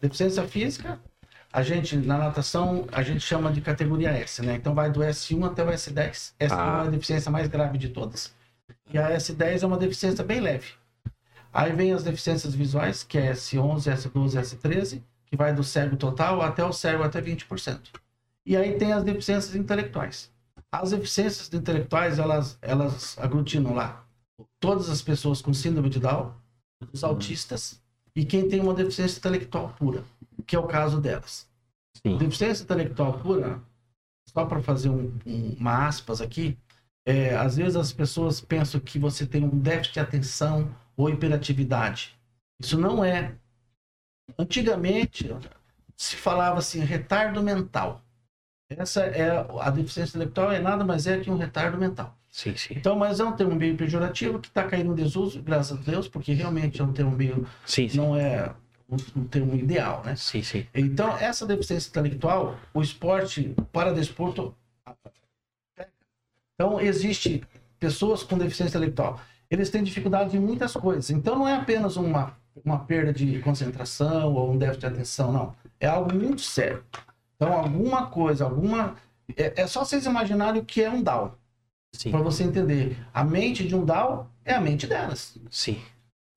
[0.00, 0.98] Deficiência física,
[1.52, 4.54] a gente, na natação, a gente chama de categoria S, né?
[4.54, 6.32] Então vai do S1 até o S10.
[6.38, 6.82] S1 Ah.
[6.84, 8.34] é a deficiência mais grave de todas.
[8.92, 10.68] E a S10 é uma deficiência bem leve.
[11.52, 16.40] Aí vem as deficiências visuais, que é S11, S12, S13, que vai do cego total
[16.40, 17.80] até o cego até 20%.
[18.46, 20.30] E aí tem as deficiências intelectuais.
[20.72, 24.04] As deficiências intelectuais, elas, elas aglutinam lá
[24.60, 26.34] todas as pessoas com síndrome de Down,
[26.92, 27.82] os autistas
[28.14, 30.04] e quem tem uma deficiência intelectual pura,
[30.46, 31.48] que é o caso delas.
[32.06, 32.18] Sim.
[32.18, 33.62] Deficiência intelectual pura,
[34.28, 36.58] só para fazer um- um- uma aspas aqui,
[37.06, 42.18] é, às vezes as pessoas pensam que você tem um déficit de atenção ou hiperatividade.
[42.60, 43.36] Isso não é.
[44.38, 45.30] Antigamente
[45.96, 48.02] se falava assim, retardo mental.
[48.68, 52.16] Essa é a deficiência intelectual é nada mais é que um retardo mental.
[52.28, 52.74] Sim, sim.
[52.76, 56.08] Então, mas é um termo meio pejorativo que está caindo em desuso, graças a Deus,
[56.08, 57.96] porque realmente é um termo meio Sim, sim.
[57.96, 58.52] não é
[58.88, 60.16] um, termo ideal, né?
[60.16, 60.66] Sim, sim.
[60.74, 64.54] Então, essa deficiência intelectual, o esporte para desporto.
[66.54, 67.42] Então, existe
[67.78, 69.20] pessoas com deficiência intelectual.
[69.50, 71.08] Eles têm dificuldade em muitas coisas.
[71.10, 75.54] Então, não é apenas uma, uma perda de concentração ou um déficit de atenção, não.
[75.78, 76.82] É algo muito sério.
[77.36, 78.96] Então, alguma coisa, alguma.
[79.36, 81.02] É, é só vocês imaginarem o que é um
[81.94, 82.96] Sim, para você entender.
[83.12, 85.38] A mente de um Down é a mente delas.
[85.50, 85.80] sim.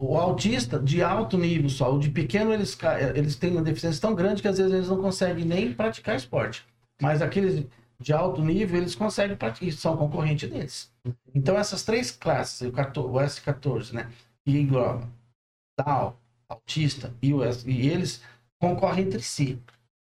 [0.01, 4.01] O autista de alto nível só, o de pequeno, eles, ca- eles têm uma deficiência
[4.01, 6.65] tão grande que às vezes eles não conseguem nem praticar esporte.
[7.01, 7.65] Mas aqueles
[7.99, 10.91] de alto nível, eles conseguem praticar, e são concorrentes deles.
[11.35, 14.09] Então, essas três classes, o 14 o S14, né?
[14.45, 15.09] Que engloba
[15.77, 16.13] Down,
[16.47, 18.23] autista e, o S, e eles
[18.57, 19.61] concorrem entre si.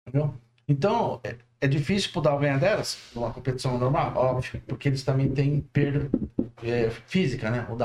[0.06, 0.34] Entendeu?
[0.70, 5.28] Então, é, é difícil pro Down ganhar delas numa competição normal, óbvio, porque eles também
[5.28, 6.08] têm perda
[6.62, 7.66] é, física, né?
[7.68, 7.76] O.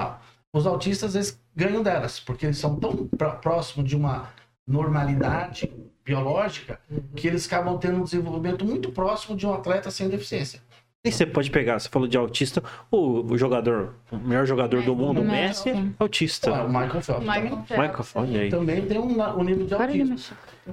[0.57, 4.29] Os autistas, eles ganham delas, porque eles são tão pró- próximos de uma
[4.67, 5.69] normalidade
[6.05, 6.79] biológica
[7.15, 10.61] que eles acabam tendo um desenvolvimento muito próximo de um atleta sem deficiência.
[11.05, 14.95] E você pode pegar, você falou de autista, o, o jogador, o melhor jogador do
[14.95, 15.69] mundo, o Messi.
[15.69, 16.49] É autista.
[16.49, 18.15] Então, o Michael Phelps Michael também, Phelps.
[18.15, 18.49] Olha aí.
[18.49, 20.15] também tem um, um nível de autismo.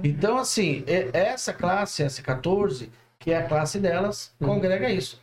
[0.03, 5.21] Então, assim, essa classe S14, que é a classe delas, congrega isso.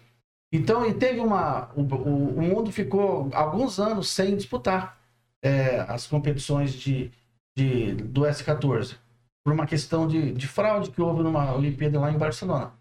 [0.52, 1.70] Então, e teve uma.
[1.76, 4.98] O, o- o mundo ficou alguns anos sem disputar
[5.42, 7.10] é, as competições de,
[7.56, 8.96] de- do S14,
[9.44, 12.72] por uma questão de, de fraude que houve numa Olimpíada lá em Barcelona.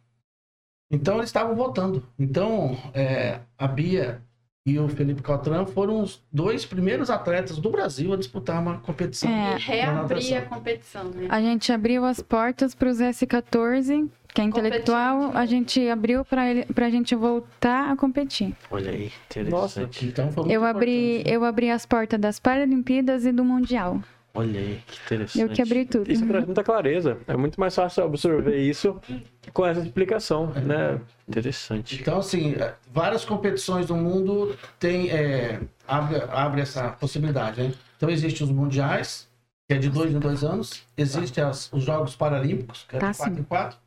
[0.92, 2.04] Então, eles estavam votando.
[2.18, 4.22] Então, é, a Bia
[4.66, 9.30] e o Felipe Caltran foram os dois primeiros atletas do Brasil a disputar uma competição.
[9.30, 9.34] É.
[9.34, 11.28] E na reabrir a competição, né?
[11.30, 16.86] A gente abriu as portas para os S14, que é intelectual, a gente abriu para
[16.86, 18.56] a gente voltar a competir.
[18.70, 19.12] Olha aí,
[19.50, 20.06] Nossa, interessante.
[20.06, 21.34] Então, foi muito Eu abri, importante.
[21.34, 24.02] eu abri as portas das Paralimpíadas e do Mundial.
[24.40, 25.42] Olha aí, que interessante.
[25.42, 26.10] Eu que abri tudo.
[26.12, 27.18] Isso traz muita clareza.
[27.28, 29.00] É muito mais fácil absorver isso
[29.54, 31.00] com essa explicação, né?
[31.28, 32.00] Interessante.
[32.00, 37.74] Então, assim, é, várias competições do mundo tem, é, abre, abre essa possibilidade, né?
[37.98, 39.28] Então, existem os mundiais,
[39.68, 40.84] que é de dois em dois anos.
[40.98, 43.42] Existem as- os Jogos Paralímpicos, que é Tá, de quatro sim.
[43.42, 43.78] em quatro.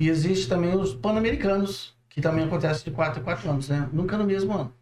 [0.00, 3.88] E existe também os Pan-Americanos, que também acontece de quatro em quatro anos, né?
[3.92, 4.72] Nunca no mesmo ano.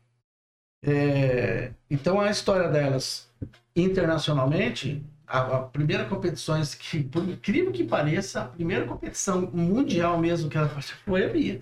[0.82, 3.29] É, então, a história delas,
[3.74, 10.50] internacionalmente, a, a primeira competição que, por incrível que pareça, a primeira competição mundial mesmo
[10.50, 11.60] que ela participou foi a Bia.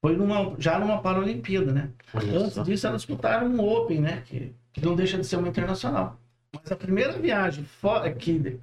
[0.00, 1.90] Foi numa, já numa Paralimpíada, né?
[2.14, 4.22] Olha Antes disso, elas disputaram um Open, né?
[4.26, 6.18] Que, que não deixa de ser uma internacional.
[6.54, 8.58] Mas a primeira viagem fora, que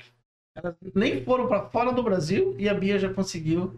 [0.55, 3.77] elas nem foram para fora do Brasil e a Bia já conseguiu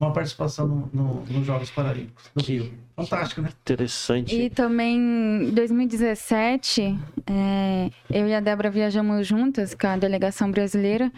[0.00, 2.30] uma participação no- no- nos Jogos Paralímpicos.
[2.34, 2.72] do Que- Rio.
[2.96, 3.48] Fantástico, né?
[3.62, 4.34] Interessante.
[4.36, 11.10] E também em 2017, é, eu e a Débora viajamos juntas com a delegação brasileira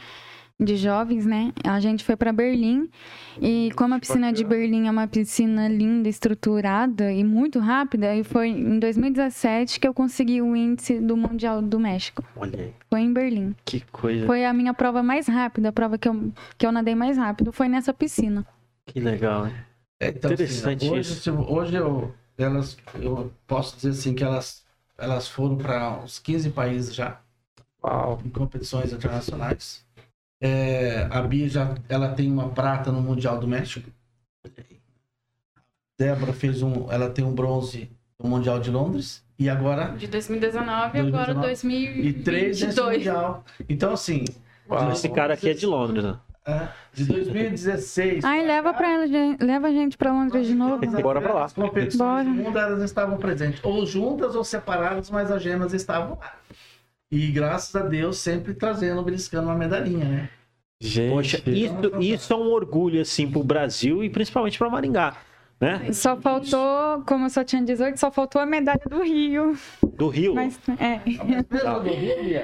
[0.59, 1.53] de jovens, né?
[1.65, 2.89] A gente foi para Berlim
[3.43, 8.25] e como a piscina de Berlim é uma piscina linda, estruturada e muito rápida, e
[8.25, 12.25] foi em 2017 que eu consegui o índice do Mundial do México.
[12.35, 13.55] Olha aí, Foi em Berlim.
[13.67, 14.25] que coisa.
[14.25, 17.53] Foi a minha prova mais rápida, a prova que eu, que eu nadei mais rápido,
[17.53, 18.47] foi nessa piscina.
[18.87, 19.55] Que legal, hein?
[20.01, 21.33] É, então, Interessante assim, hoje, isso.
[21.49, 24.64] hoje eu, elas, eu posso dizer assim que elas,
[24.99, 27.20] elas foram para uns 15 países já.
[27.83, 28.20] Uau.
[28.25, 29.85] em competições internacionais.
[30.40, 33.90] É, a Bia já ela tem uma prata no Mundial do México.
[35.99, 40.99] Débora fez um, ela tem um bronze no Mundial de Londres e agora De 2019
[40.99, 42.09] e agora 2019.
[42.09, 42.96] e três nesse 2022.
[42.99, 43.44] Mundial.
[43.68, 44.25] Então assim,
[44.68, 44.90] Uau.
[44.92, 46.18] Esse cara aqui é de Londres, né?
[46.47, 48.25] É, de 2016.
[48.25, 50.87] Ai, pra leva, cá, pra, ela, leva a gente pra Londres de novo.
[51.03, 51.45] Bora pra lá.
[51.45, 52.25] As competições Bora.
[52.25, 56.35] do mundo elas estavam presentes, ou juntas ou separadas, mas as gemas estavam lá.
[57.11, 60.29] E graças a Deus sempre trazendo, beliscando uma medalhinha, né?
[60.81, 61.11] Gente.
[61.11, 65.17] Poxa, isso, isso é um orgulho, assim, pro Brasil e principalmente pra Maringá,
[65.61, 65.91] né?
[65.93, 69.57] Só faltou, como eu só tinha 18, só faltou a medalha do Rio.
[69.83, 70.35] Do Rio.
[70.35, 71.01] Mas, é.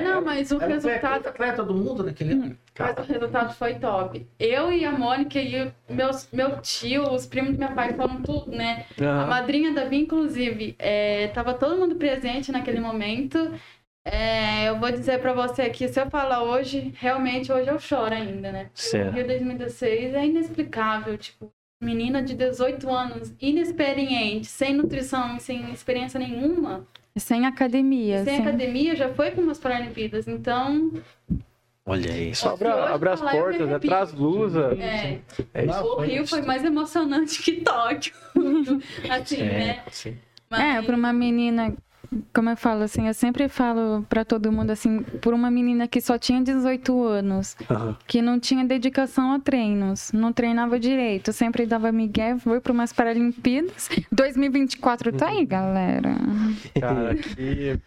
[0.03, 2.57] Não, mas o ela foi a resultado atleta do mundo naquele ano.
[2.79, 4.27] Mas o resultado foi top.
[4.39, 8.51] Eu e a Mônica e meus, meu tio, os primos do meu pai foram tudo,
[8.51, 8.87] né?
[8.99, 9.27] A Aham.
[9.27, 13.53] madrinha da Bia, inclusive, é, tava todo mundo presente naquele momento.
[14.05, 18.15] É, eu vou dizer pra você que se eu falar hoje, realmente hoje eu choro
[18.15, 18.65] ainda, né?
[18.65, 19.15] Porque Certo.
[19.15, 26.87] Rio 2016 é inexplicável, tipo, menina de 18 anos, inexperiente, sem nutrição sem experiência nenhuma,
[27.17, 28.25] Sem academia.
[28.25, 30.27] sem sem- academia, já foi para umas Paralimpíadas.
[30.27, 30.91] Então,
[31.85, 32.35] Olha aí.
[32.35, 33.81] Só abre, as portas.
[33.81, 34.77] Traz blusa.
[34.79, 35.19] é,
[35.53, 35.83] É isso.
[35.85, 38.15] O Rio foi mais emocionante que Tóquio.
[39.11, 39.83] assim, né?
[39.91, 40.11] sim.
[40.51, 41.75] É, Mas- pra uma menina,
[42.35, 46.01] como eu falo assim, eu sempre falo pra todo mundo assim, por uma menina que
[46.01, 47.97] só tinha 18 anos, Aham.
[48.07, 52.93] que não tinha dedicação a treinos, não treinava direito, sempre dava migué, foi pra umas
[52.93, 53.89] Paralimpíadas.
[54.13, 56.15] 2024 tá aí, galera.
[56.79, 57.79] Cara, que,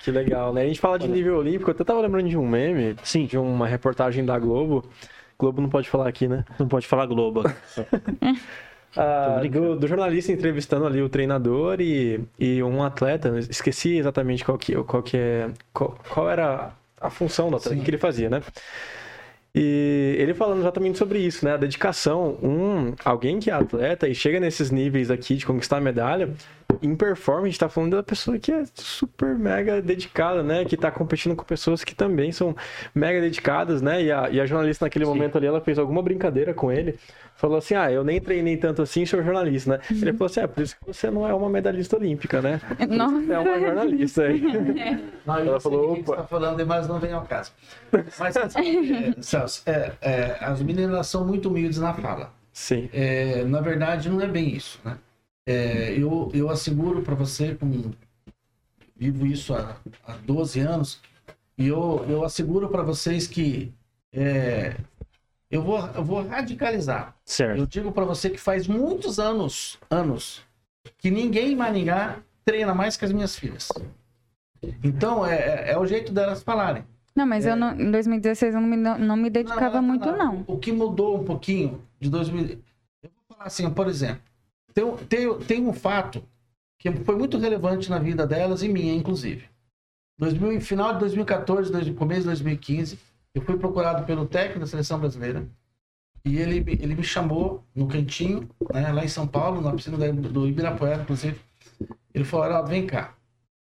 [0.00, 0.62] que legal, né?
[0.62, 3.26] A gente fala de nível olímpico, eu até tava lembrando de um meme, Sim.
[3.26, 4.84] de uma reportagem da Globo.
[5.38, 6.44] Globo não pode falar aqui, né?
[6.58, 7.42] Não pode falar Globo.
[9.40, 9.74] Brincando.
[9.74, 14.74] do, do jornalista entrevistando ali o treinador e, e um atleta, esqueci exatamente qual que,
[14.84, 18.42] qual que é, qual, qual era a função do atleta, que ele fazia, né?
[19.54, 21.54] E ele falando exatamente sobre isso, né?
[21.54, 25.80] A dedicação, um, alguém que é atleta e chega nesses níveis aqui de conquistar a
[25.80, 26.30] medalha,
[26.82, 30.64] em performance, a gente tá falando da pessoa que é super mega dedicada, né?
[30.64, 32.54] Que tá competindo com pessoas que também são
[32.94, 34.02] mega dedicadas, né?
[34.02, 35.10] E a, e a jornalista naquele Sim.
[35.10, 36.98] momento ali, ela fez alguma brincadeira com ele.
[37.36, 39.80] Falou assim, ah, eu nem treinei tanto assim, sou jornalista, né?
[39.90, 42.60] Ele falou assim, é, por isso que você não é uma medalhista olímpica, né?
[42.88, 43.20] Nossa.
[43.20, 44.40] Você é uma jornalista aí.
[45.26, 46.12] Não, eu Ela não sei falou, que opa.
[46.12, 47.50] você tá falando, mas não vem ao caso.
[48.18, 52.32] Mas, é, Celso, é, é, as meninas são muito humildes na fala.
[52.52, 52.88] Sim.
[52.92, 54.96] É, na verdade, não é bem isso, né?
[55.46, 57.92] É, eu, eu asseguro para você, com,
[58.96, 61.00] vivo isso há, há 12 anos,
[61.56, 63.72] e eu, eu asseguro para vocês que
[64.12, 64.76] é,
[65.50, 67.14] eu, vou, eu vou radicalizar.
[67.24, 67.58] Certo.
[67.58, 70.42] Eu digo para você que faz muitos anos, anos,
[70.98, 73.68] que ninguém em Maringá treina mais que as minhas filhas.
[74.82, 76.84] Então, é, é, é o jeito delas falarem.
[77.14, 80.44] Não, mas eu não, em 2016 eu não me, não me dedicava muito, não.
[80.46, 82.42] O que mudou um pouquinho de 2000.
[82.42, 82.58] Eu
[83.02, 84.20] vou falar assim, por exemplo,
[84.76, 86.22] tem, tem, tem um fato
[86.78, 89.48] que foi muito relevante na vida delas e minha, inclusive.
[90.18, 92.98] 2000, final de 2014, dois- começo de 2015,
[93.34, 95.46] eu fui procurado pelo técnico da seleção brasileira
[96.24, 100.10] e ele, ele me chamou no cantinho, né, lá em São Paulo, na piscina da-
[100.10, 101.40] do Ibirapuera, inclusive.
[102.12, 103.14] Ele falou: olha, vem cá.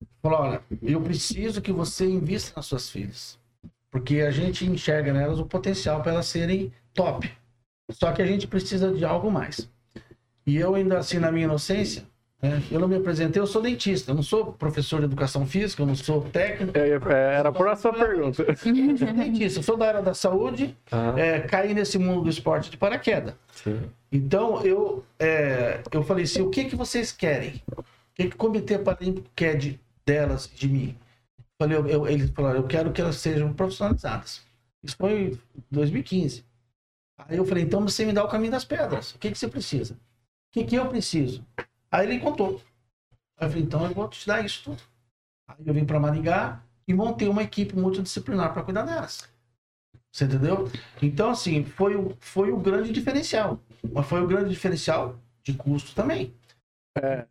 [0.02, 3.40] Ele falou: olha, eu preciso que você invista nas suas filhas.
[3.90, 7.32] Porque a gente enxerga nelas o potencial para elas serem top.
[7.92, 9.68] Só que a gente precisa de algo mais.
[10.50, 12.04] E eu ainda assim, na minha inocência,
[12.42, 15.82] né, eu não me apresentei, eu sou dentista, eu não sou professor de educação física,
[15.84, 16.76] eu não sou técnico.
[16.78, 18.42] É, é, Era a próxima pergunta.
[18.44, 22.30] Eu sou dentista, eu sou da área da saúde, Ah, é, caí nesse mundo do
[22.30, 23.36] esporte de paraquedas.
[23.52, 23.80] sim.
[24.12, 27.62] Então eu, é, eu falei assim, o que, que vocês querem?
[27.78, 27.84] O
[28.16, 30.98] que, que o Comitê Paralímpico quer de, delas, de mim?
[31.62, 34.42] Falei, eu, eu, eles falaram, eu quero que elas sejam profissionalizadas.
[34.84, 36.44] Isso foi em 2015.
[37.28, 39.12] Aí eu falei, então você me dá o caminho das pedras.
[39.12, 39.96] O que, que você precisa?
[40.50, 41.46] O que, que eu preciso?
[41.92, 42.62] Aí ele contou.
[43.38, 44.82] Aí eu falei, então eu vou te dar isso tudo.
[45.48, 49.30] Aí eu vim para Maringá e montei uma equipe multidisciplinar para cuidar delas.
[50.12, 50.70] Você entendeu?
[51.02, 53.60] Então, assim, foi o, foi o grande diferencial.
[53.94, 56.34] Mas foi o grande diferencial de custo também.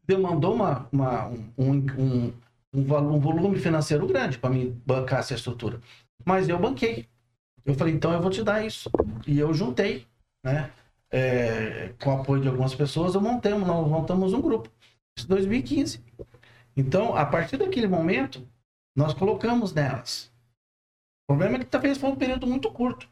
[0.07, 2.33] Demandou uma, uma- um, um, um,
[2.73, 5.81] um volume financeiro grande para mim bancar essa estrutura.
[6.25, 7.07] Mas eu banquei.
[7.65, 8.91] Eu falei, então eu vou te dar isso.
[9.27, 10.07] E eu juntei,
[10.45, 10.71] né?
[11.11, 14.69] É, com o apoio de algumas pessoas, eu montei, nós montamos um grupo.
[15.17, 16.05] Isso em 2015.
[16.77, 18.47] Então, a partir daquele momento,
[18.95, 20.31] nós colocamos nelas.
[21.25, 23.09] O problema é que talvez foi um período muito curto.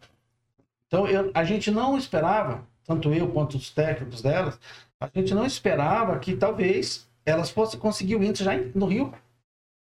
[0.87, 4.59] Então, eu- a gente não esperava, tanto eu quanto os técnicos delas,
[5.01, 9.13] a gente não esperava que talvez elas fossem conseguir o índice já no Rio.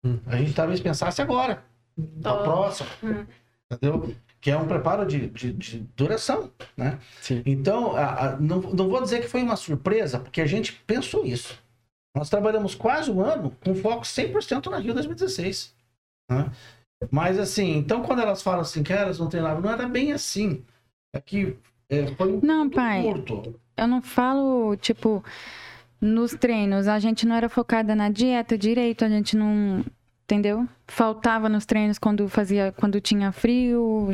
[0.04, 0.20] Hum.
[0.26, 1.64] A gente talvez pensasse agora,
[1.98, 2.44] na Tô.
[2.44, 2.90] próxima.
[3.04, 3.26] Hum.
[3.72, 4.16] Entendeu?
[4.46, 7.00] Que é um preparo de, de, de duração, né?
[7.20, 7.42] Sim.
[7.48, 11.26] Então, a- a- não, não vou dizer que foi uma surpresa, porque a gente pensou
[11.26, 11.60] isso.
[12.16, 15.74] Nós trabalhamos quase um ano com foco 100% na Rio 2016.
[16.30, 16.52] né?
[17.10, 20.64] Mas assim, então quando elas falam assim que elas não treinavam, não era bem assim.
[21.12, 21.58] É que
[21.90, 23.02] é, foi um Não, pai.
[23.02, 23.60] curto.
[23.76, 25.24] Eu não falo, tipo,
[26.00, 26.88] nos treinos.
[26.88, 29.84] A gente não era focada na dieta direito, a gente não.
[30.26, 30.68] Entendeu?
[30.88, 34.10] Faltava nos treinos quando fazia, quando tinha frio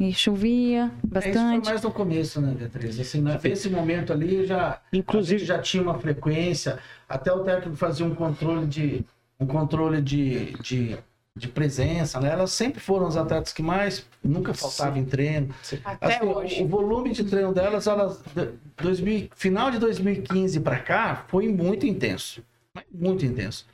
[0.00, 1.66] e chovia É, isso foi bastante.
[1.68, 2.98] mais no começo, né, Beatriz?
[2.98, 8.14] Assim, nesse momento ali já, Inclusive- já tinha uma frequência, até o técnico fazia um
[8.14, 9.04] controle de
[9.38, 10.96] um controle de, de,
[11.36, 12.30] de presença, né?
[12.30, 15.54] Elas sempre foram as atletas que mais nunca faltavam em treino.
[15.84, 16.62] Até Assim, hoje.
[16.62, 18.48] O volume de treino delas, elas, de-
[18.82, 22.42] 2000, final de 2015 para cá, foi muito intenso.
[22.90, 23.66] Muito intenso.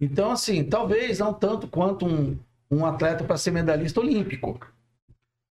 [0.00, 2.38] Então, assim, talvez não tanto quanto um,
[2.70, 4.58] um atleta para ser medalhista olímpico.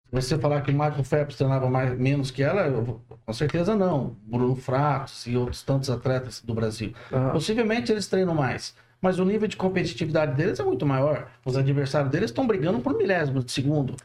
[0.06, 3.74] Se você falar que o Michael Phelps treinava mais, menos que ela, eu com certeza
[3.74, 4.14] não.
[4.24, 6.92] Bruno Fratos e outros tantos atletas do Brasil.
[7.10, 8.74] Ah, Possivelmente eles treinam mais.
[9.00, 11.28] Mas o nível de competitividade deles é muito maior.
[11.44, 13.96] Os adversários deles estão brigando por milésimo de segundo.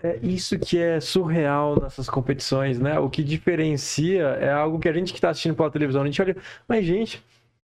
[0.00, 2.98] É isso que é surreal nessas competições, né?
[3.00, 6.22] O que diferencia é algo que a gente que está assistindo pela televisão, a gente
[6.22, 6.36] olha,
[6.68, 7.20] mas gente,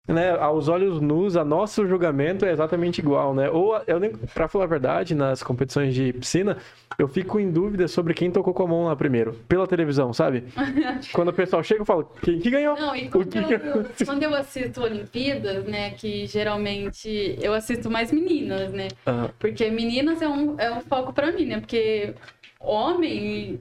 [0.09, 3.48] né, aos olhos nus, a nosso julgamento é exatamente igual, né?
[3.48, 6.57] Ou eu nem, para falar a verdade, nas competições de piscina,
[6.98, 10.44] eu fico em dúvida sobre quem tocou com a mão lá primeiro, pela televisão, sabe?
[11.12, 12.76] Quando o pessoal chega, eu falo, quem que ganhou?
[12.76, 18.72] Não, e quando eu, quando eu assisto Olimpíadas, né, que geralmente eu assisto mais meninas,
[18.72, 18.88] né?
[19.07, 21.61] Ah, Porque meninas é um, é um foco pra mim, né?
[21.61, 22.14] Porque
[22.59, 23.61] homem.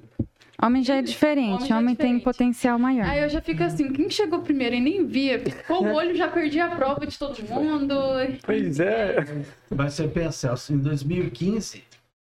[0.62, 2.24] Homem já é Homem diferente, é homem tem diferente.
[2.24, 3.05] potencial maior.
[3.05, 6.28] Aí eu já fico assim, quem chegou primeiro e nem via, piscou o olho, já
[6.28, 7.95] perdi a prova de todo mundo.
[8.45, 9.16] pois é.
[9.70, 11.84] Mas você pensa, Celso, em 2015,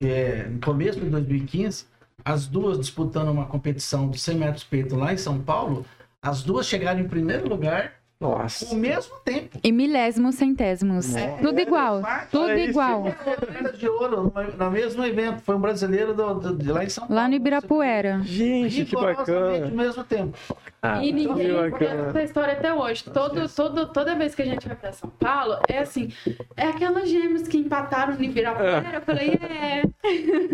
[0.03, 1.85] é, no começo de 2015,
[2.23, 5.85] as duas disputando uma competição de 100 metros peito lá em São Paulo,
[6.21, 8.73] as duas chegaram em primeiro lugar Nossa.
[8.73, 9.59] O mesmo tempo.
[9.63, 11.07] E milésimos, centésimos.
[11.41, 12.03] Tudo igual.
[12.31, 12.69] Tudo Olha isso.
[12.69, 13.03] igual.
[13.03, 15.41] Medalha de ouro no mesmo evento.
[15.41, 17.19] Foi um brasileiro do- do- de lá em São Paulo.
[17.19, 18.21] Lá no Ibirapuera.
[18.23, 19.65] Gente, que bacana.
[19.65, 20.37] ao mesmo tempo.
[20.83, 22.07] Ah, E ninguém bacana.
[22.09, 23.03] essa história até hoje.
[23.03, 26.11] Todo, todo, toda vez que a gente vai pra São Paulo, é assim,
[26.57, 28.91] é aquelas gêmeas que empataram no Ibirapuera.
[28.95, 29.83] Eu falei, é.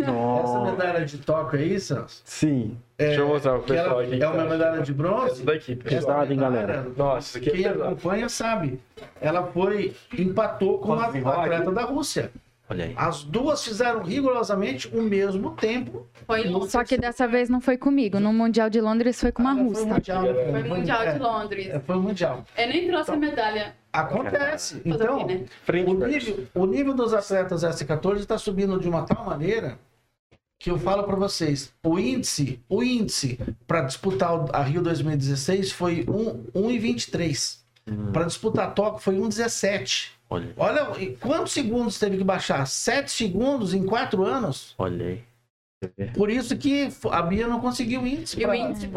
[0.02, 0.72] Essa Nossa.
[0.72, 2.78] medalha de Tóquio aí, Celso, Sim.
[2.98, 4.22] Deixa eu mostrar pro pessoal aqui.
[4.22, 5.32] é uma medalha de bronze.
[5.34, 6.02] Essa daqui, pessoal.
[6.18, 6.86] Pesado, hein, galera?
[6.98, 8.80] Nossa, é Quem acompanha sabe.
[9.22, 12.32] Ela foi, empatou com a, Posso desenrolar a atleta da Rússia.
[12.70, 12.94] Olha aí.
[12.98, 16.06] As duas fizeram rigorosamente o mesmo tempo.
[16.26, 18.20] Foi, no- Só que dessa vez não foi comigo.
[18.20, 19.86] No Mundial de Londres foi com uma Ela Foi russa.
[19.86, 21.68] mundial, foi Mundial é, de Londres.
[21.68, 22.46] é, Foi o mundial.
[22.58, 23.76] Eu nem trouxe a medalha.
[23.94, 24.76] Acontece.
[24.76, 25.46] O Então, quê, né?
[25.86, 29.80] O nível, o nível dos atletas S14 está subindo de uma tal maneira
[30.60, 35.72] que eu falo para vocês, o índice, o índice para disputar o- a Rio 2016
[35.72, 36.04] foi
[36.54, 37.66] 1,23.
[38.12, 40.17] Para disputar a Tóquio foi 1,17.
[40.30, 42.66] Olha, Olha e quantos segundos teve que baixar?
[42.68, 44.76] 7 segundos em 4 anos.
[44.78, 45.24] olha aí.
[46.16, 48.48] Por isso que a Bia não conseguiu índice E o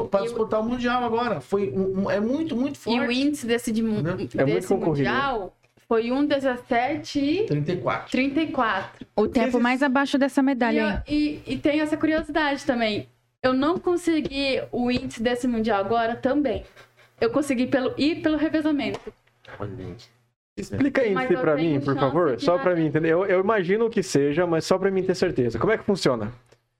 [0.09, 1.39] para e disputar o Mundial agora.
[1.41, 3.20] Foi um- um- é muito, muito E o forte.
[3.20, 4.12] índice desse, de, Entendeu?
[4.12, 5.57] É muito desse concorrido, Mundial
[5.87, 8.11] foi 1,17 e 34.
[8.11, 9.07] 34.
[9.14, 11.43] O tempo mais abaixo dessa E, medalha aí.
[11.47, 13.07] e, e tem essa curiosidade também.
[13.43, 16.64] Eu não consegui o índice desse Mundial agora também.
[17.20, 19.12] Eu consegui pelo, ir pelo revezamento.
[19.59, 19.95] Olha aí.
[20.61, 21.01] Explica
[21.41, 22.41] pra tenho mim, por favor.
[22.41, 23.09] Só pra mim entender.
[23.11, 25.59] Eu, eu imagino o que seja, mas só pra mim ter certeza.
[25.59, 26.33] Como é que funciona?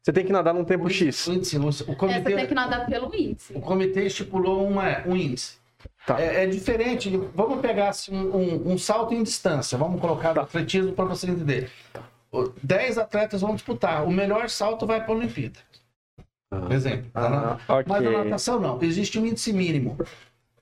[0.03, 1.27] Você tem que nadar num tempo O X.
[1.29, 3.53] índice, o É, você comitê, tem que nadar pelo índice.
[3.55, 5.59] o comitê estipulou uma, um índice.
[6.07, 6.21] Tá.
[6.21, 7.11] É, é diferente.
[7.35, 9.77] Vamos pegar assim, um, um- salto em distância.
[9.77, 11.71] Vamos colocar no atletismo para você entender.
[12.33, 14.05] O- Dez atletas vão disputar.
[14.07, 15.59] O melhor salto vai para a Olimpíada.
[16.51, 17.07] Por exemplo.
[17.15, 17.85] Ah, Na- ok.
[17.87, 18.79] Mas na natação não.
[18.83, 19.97] Existe um índice mínimo.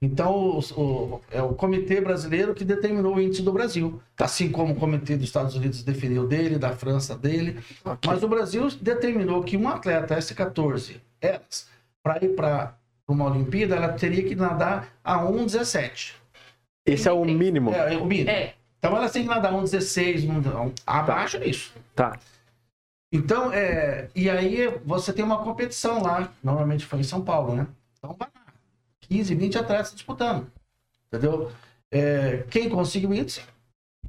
[0.01, 4.01] Então, o, o- é o comitê brasileiro que determinou o índice do Brasil.
[4.19, 7.59] Assim como o comitê dos Estados Unidos definiu dele, da França dele.
[8.07, 11.69] Mas o Brasil determinou que um atleta S14, elas,
[12.03, 12.75] para ir para
[13.09, 16.13] uma Olimpíada, ela teria que nadar a 1,17.
[16.87, 17.71] Esse é o mínimo.
[17.73, 18.31] É, é o mínimo.
[18.31, 18.55] É.
[18.79, 21.75] Então elas têm que nadar 1,16, um, um, abaixo disso.
[21.97, 22.17] Tá.
[23.13, 27.67] Então, é, e aí você tem uma competição lá, normalmente foi em São Paulo, né?
[27.99, 28.48] Então vai lá,
[29.09, 30.51] 15, 20 atletas disputando,
[31.07, 31.51] entendeu?
[31.91, 33.41] É, quem conseguiu índice,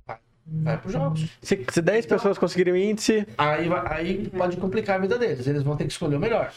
[0.06, 1.26] vai, vai para os jogos.
[1.42, 5.64] Se, se 10 pessoas conseguirem o índice, Aí, aí pode complicar a vida deles, eles
[5.64, 6.52] vão ter que escolher o melhor.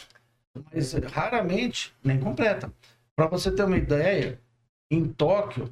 [0.72, 2.72] Mas raramente nem completa.
[3.16, 4.38] Para você ter uma ideia,
[4.90, 5.70] em Tóquio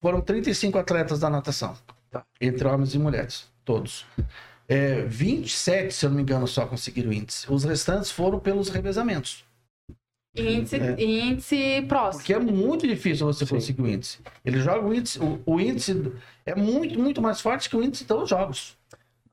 [0.00, 1.76] foram 35 atletas da natação,
[2.10, 2.24] Tá.
[2.40, 4.06] entre homens e mulheres, todos.
[4.68, 7.50] É, 27, se eu não me engano, só conseguiram o índice.
[7.52, 9.44] Os restantes foram pelos revezamentos.
[10.34, 10.96] Índice, É.
[11.04, 12.20] índice próximo.
[12.22, 13.54] Porque é muito difícil você Sim.
[13.54, 14.18] conseguir o índice.
[14.44, 16.10] Ele joga o índice, o, o índice
[16.46, 18.76] é muito, muito mais forte que o índice dos jogos.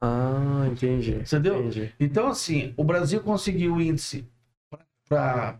[0.01, 1.11] Ah, entendi.
[1.15, 1.59] Entendeu?
[1.59, 1.93] Entendi.
[1.99, 4.25] Então, assim, o Brasil conseguiu o índice
[5.07, 5.57] para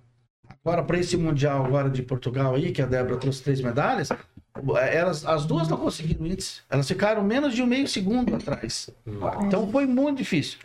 [0.64, 4.10] agora para esse mundial agora de Portugal aí, que a Débora trouxe três medalhas,
[4.92, 6.62] elas as duas não conseguiram o índice.
[6.70, 8.90] Elas ficaram menos de um meio segundo atrás.
[9.46, 10.60] Então foi muito difícil.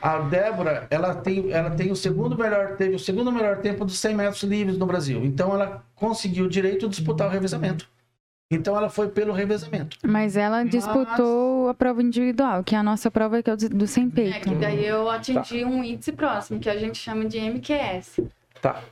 [0.00, 3.98] A Débora, ela tem, ela tem o segundo melhor, teve o segundo melhor tempo dos
[3.98, 5.24] 100 metros livres no Brasil.
[5.24, 7.88] Então ela conseguiu o direito de disputar o revezamento.
[8.52, 9.96] Então ela foi pelo revezamento.
[10.04, 13.56] Mas ela Mas- disputou a prova individual, que é a nossa prova que é o
[13.56, 14.48] do sem É, peito.
[14.48, 18.20] que daí eu atingi um índice próximo, que a gente chama de MQS.
[18.60, 18.82] Tá.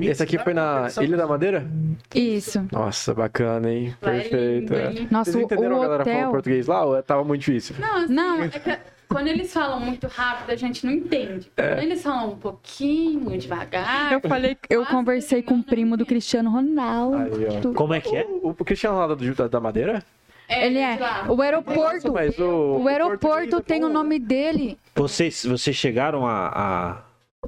[0.00, 1.66] Esse aqui foi na Ilha da Madeira?
[2.14, 2.66] Isso.
[2.72, 3.94] Nossa, bacana, hein?
[4.00, 4.72] Lá é Perfeito.
[4.72, 4.84] lindo, é.
[4.84, 5.08] é lindo.
[5.10, 6.30] Nossa, Vocês entenderam o a galera falando hotel.
[6.30, 7.74] português lá ou tava muito difícil?
[7.78, 8.42] Não, assim, Não.
[8.42, 8.78] é que
[9.08, 11.52] quando eles falam muito rápido, a gente não entende.
[11.56, 11.68] É.
[11.74, 14.12] Quando eles falam um pouquinho devagar.
[14.12, 17.16] Eu falei, eu conversei com o primo do Cristiano Ronaldo.
[17.18, 17.74] Aí, ó.
[17.74, 18.24] Como é que é?
[18.24, 20.02] O, o Cristiano Ronaldo da, da Madeira?
[20.48, 20.96] Ele é.
[20.96, 21.26] de lá.
[21.28, 22.12] O aeroporto.
[22.12, 24.78] Mas o, O aeroporto tem é o bom, nome dele.
[24.94, 26.96] Vocês, vocês chegaram a, a-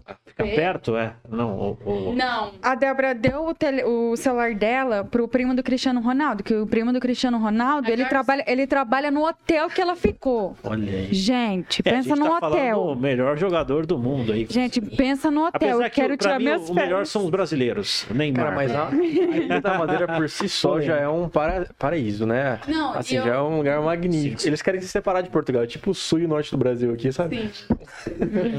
[0.07, 0.55] a ficar É.
[0.55, 1.13] perto, é?
[1.29, 2.53] Não, o, o- Não.
[2.63, 6.67] A Débora deu o, tele- o celular dela pro primo do Cristiano Ronaldo, que o
[6.67, 10.57] primo do Cristiano Ronaldo, A ele trabalha, ele trabalha no hotel que ela ficou.
[10.65, 11.09] olha aí.
[11.15, 12.95] Gente, É, a pensa gente no tá hotel.
[12.95, 14.47] do melhor jogador do mundo aí.
[14.51, 15.55] Gente, pensa no hotel.
[15.69, 18.07] Apesar Eu que quero tirar mim, minhas o melhor são os brasileiros.
[18.11, 18.45] Neymar.
[18.45, 18.89] Cara, mas a,
[19.57, 22.59] a da Madeira por si só já é um para, paraíso, né?
[22.67, 24.47] Não, Assim, eu- já é um lugar magnífico.
[24.47, 26.93] Eles querem se separar de Portugal, é tipo o sul e o norte do Brasil
[26.93, 27.51] aqui, sabe?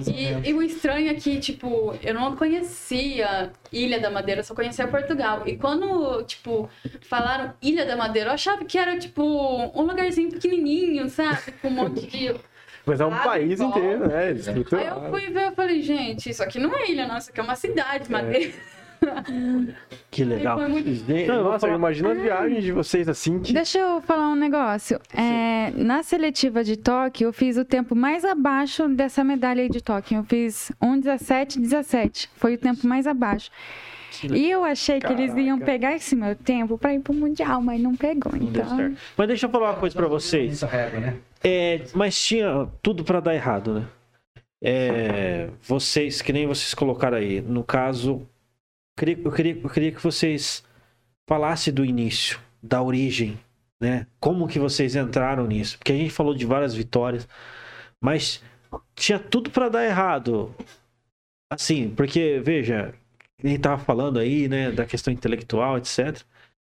[0.04, 0.42] Sim.
[0.44, 4.54] E, e o estranho é que, tipo, eu não conhecia Ilha da Madeira, eu só
[4.54, 5.42] conhecia Portugal.
[5.48, 6.70] E quando, tipo,
[7.02, 11.52] falaram Ilha da Madeira, eu achava que era, tipo, um lugarzinho pequenininho, sabe?
[11.60, 12.36] Com um monte de...
[12.86, 14.36] Mas é um país inteiro, né?
[14.78, 17.40] Aí eu fui ver, eu falei, gente, isso aqui não é ilha, não, isso aqui
[17.40, 18.54] é uma cidade, Madeira.
[20.12, 20.58] Que legal.
[20.58, 20.90] Foi muito-
[21.44, 23.52] Nossa, falar- eu imagino as viagens de vocês assim que.
[23.54, 25.00] Deixa eu falar um negócio.
[25.14, 29.82] É, na seletiva de Tóquio, eu fiz o tempo mais abaixo dessa medalha aí de
[29.82, 30.20] Tóquio.
[30.20, 32.30] Eu fiz 1,17, 17.
[32.38, 33.52] Foi o tempo mais abaixo.
[34.24, 35.66] E eu achei que eles iam Caraca.
[35.66, 38.32] pegar esse meu tempo pra ir pro Mundial, mas não pegou.
[38.34, 38.96] Não Então.
[39.18, 40.62] Mas deixa eu falar uma coisa pra vocês.
[40.62, 41.18] Né?
[41.44, 43.86] É, mas tinha tudo pra dar errado, né?
[44.64, 48.26] É, vocês, que nem vocês colocaram aí, no caso,
[48.98, 50.64] queria, eu queria, eu queria que vocês
[51.28, 53.40] falassem do início, da origem,
[53.80, 54.08] né?
[54.20, 55.78] Como que vocês entraram nisso?
[55.78, 57.28] Porque a gente falou de várias vitórias,
[58.02, 58.44] mas
[58.96, 60.54] tinha tudo pra dar errado.
[61.52, 62.94] Assim, porque, veja,
[63.44, 66.22] gente tava falando aí, né, da questão intelectual, etc.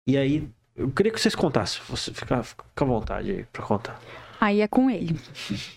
[0.08, 1.82] E aí, eu queria que vocês contassem.
[1.90, 4.00] Você fica, fica à vontade aí pra contar.
[4.40, 5.20] aí é com ele.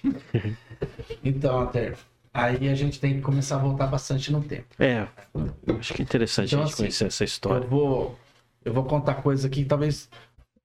[1.24, 1.94] Então, até
[2.38, 4.66] aí a gente tem que começar a voltar bastante no tempo.
[4.78, 5.06] É,
[5.66, 7.64] eu acho que é interessante Então, a gente assim, conhecer essa história.
[7.64, 8.18] Eu vou,
[8.64, 10.08] eu vou contar coisa que talvez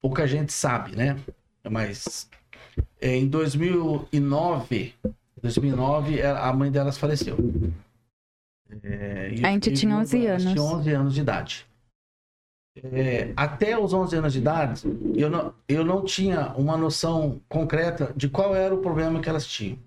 [0.01, 1.17] pouca gente sabe, né?
[1.69, 2.29] Mas
[3.01, 4.93] é, em 2009,
[5.41, 7.37] 2009 ela- a mãe delas faleceu.
[8.83, 10.53] É, A gente eu- tinha 11 elas anos.
[10.53, 11.65] tinham 11 anos de idade.
[12.75, 14.81] É, até os 11 anos de idade,
[15.15, 19.45] eu não, eu não tinha uma noção concreta de qual era o problema que elas
[19.45, 19.77] tinham.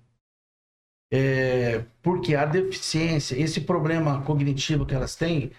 [1.12, 5.52] É, porque a deficiência, esse problema cognitivo que elas têm,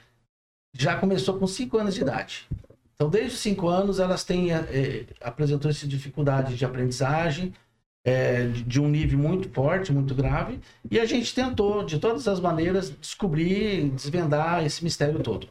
[0.74, 2.48] já começou com 5 anos de idade.
[2.96, 7.54] Então, desde os 5 anos, elas têm, é, é, apresentou essa dificuldade de aprendizagem,
[8.04, 12.28] é, de, de um nível muito forte, muito grave, e a gente tentou, de todas
[12.28, 15.48] as maneiras, descobrir, desvendar esse mistério todo.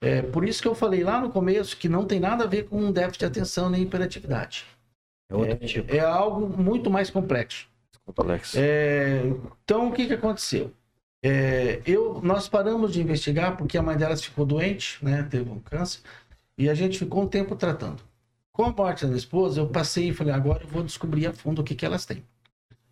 [0.00, 2.68] É, por isso que eu falei lá no começo que não tem nada a ver
[2.68, 4.64] com um déficit de atenção nem hiperatividade.
[5.28, 7.68] É outro tipo, É algo muito mais complexo.
[8.16, 8.54] Alex.
[8.56, 9.22] É,
[9.62, 10.72] então, o que, que aconteceu?
[11.22, 15.22] É, eu, nós paramos de investigar porque a mãe delas ficou doente, né?
[15.24, 16.00] Teve um câncer,
[16.56, 18.02] e a gente ficou um tempo tratando.
[18.52, 21.60] Com a morte da esposa, eu passei e falei, agora eu vou descobrir a fundo
[21.60, 22.24] o que, que elas têm.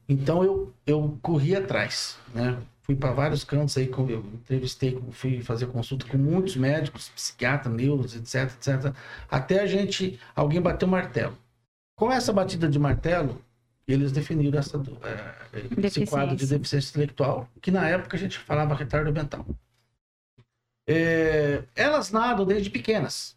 [0.09, 2.59] Então, eu, eu corri atrás, né?
[2.83, 8.15] Fui para vários cantos aí, eu entrevistei, fui fazer consulta com muitos médicos, psiquiatras, neuros,
[8.15, 8.95] etc, etc,
[9.29, 11.37] até a gente, alguém bateu o martelo.
[11.97, 13.43] Com essa batida de martelo,
[13.93, 18.75] eles definiram essa, é, esse quadro de deficiência intelectual, que na época a gente falava
[18.75, 19.47] retardo mental.
[20.89, 23.37] É, elas nadam desde pequenas.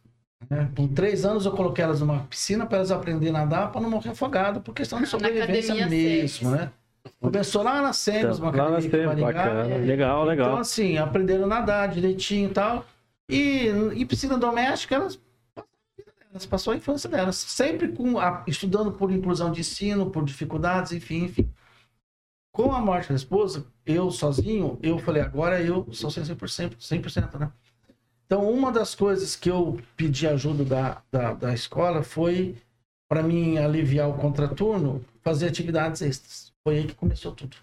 [0.50, 0.70] né?
[0.76, 3.90] Com três anos eu coloquei elas numa piscina para elas aprenderem a nadar para não
[3.90, 6.72] morrer afogado, por questão de sobrevivência academia mesmo, né?
[7.20, 9.78] Começou lá na Semos, uma Lá academia bacana.
[9.78, 10.48] Legal, legal.
[10.50, 12.86] Então, assim, aprenderam a nadar direitinho e tal.
[13.30, 15.20] E em piscina doméstica, elas,
[16.30, 17.36] elas passou a infância delas.
[17.36, 21.52] Sempre com a- estudando por inclusão de ensino, por dificuldades, enfim, enfim.
[22.54, 27.52] Com a morte da esposa, eu sozinho, eu falei, agora eu sou 100%, 100%, né?
[28.26, 32.56] Então, uma das coisas que eu pedi ajuda da, da, da escola foi,
[33.10, 36.54] para mim aliviar o contraturno, fazer atividades extras.
[36.64, 37.58] Foi aí que começou tudo.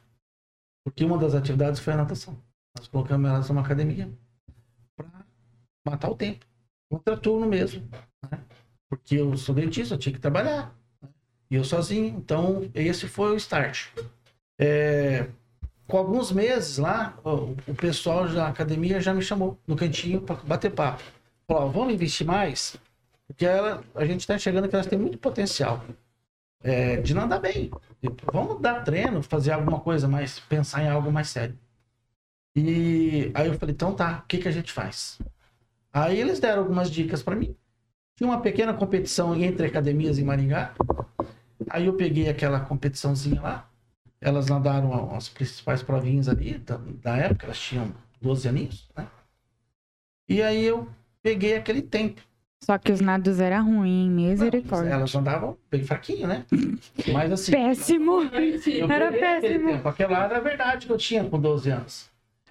[0.84, 2.36] Porque uma das atividades foi a natação.
[2.76, 4.10] Nós colocamos elas numa academia
[4.96, 5.08] para
[5.86, 6.44] matar o tempo.
[6.90, 7.88] Contraturno mesmo.
[8.30, 8.40] Né?
[8.88, 10.74] Porque eu sou dentista, eu tinha que trabalhar.
[11.02, 11.08] né?
[11.50, 12.16] E eu sozinho.
[12.16, 13.88] Então, esse foi o start.
[14.58, 15.28] É,
[15.86, 20.70] com alguns meses lá, o, pessoal da academia já me chamou no cantinho para bater
[20.70, 21.02] papo.
[21.46, 22.76] Falou, vamos investir mais?
[23.26, 25.84] Porque ela, a gente está enxergando que elas têm muito potencial
[26.62, 27.70] é, de nadar bem.
[28.00, 31.56] Tipo, Vamos dar treino, fazer alguma coisa mais, pensar em algo mais sério.
[32.54, 35.18] E aí eu falei, então tá, o que, que a gente faz?
[35.96, 37.56] Aí eles deram algumas dicas para mim.
[38.16, 40.74] Tinha uma pequena competição entre academias em Maringá.
[41.70, 43.70] Aí eu peguei aquela competiçãozinha lá.
[44.20, 49.06] Elas nadaram as principais provinhas ali da, da época, elas tinham 12 aninhos, né?
[50.28, 50.86] E aí eu
[51.22, 52.20] peguei aquele tempo.
[52.62, 54.90] Só que os nados era ruim, misericórdia.
[54.90, 56.44] Elas andavam bem fraquinho, né?
[57.10, 57.52] Mas assim.
[57.52, 58.20] Péssimo!
[58.66, 59.70] Eu Era péssimo.
[59.70, 59.88] tempo.
[59.88, 62.10] Aquela era a verdade que eu tinha com 12 anos.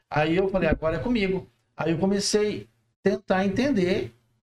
[0.09, 1.47] Aí eu falei, agora é comigo.
[1.77, 2.67] Aí eu comecei
[3.05, 4.15] tentar entender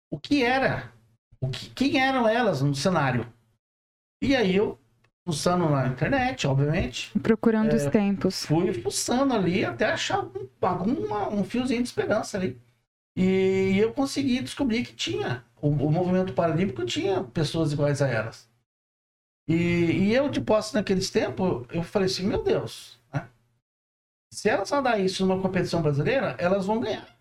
[0.09, 0.93] o que era,
[1.41, 3.27] o que, quem eram elas no cenário.
[4.23, 4.79] E aí eu,
[5.27, 7.89] fuçando na internet, obviamente, Procurando os É.
[7.89, 8.45] tempos.
[8.45, 12.57] fui fuçando ali até achar um, alguma- um fiozinho de esperança ali.
[13.17, 18.49] E eu consegui descobrir que tinha, o, o movimento paralímpico tinha pessoas iguais a elas.
[19.49, 23.27] E, e eu, de posse naqueles tempos, eu falei assim, meu Deus, né?
[24.31, 27.16] se elas andar isso numa competição brasileira, elas vão ganhar.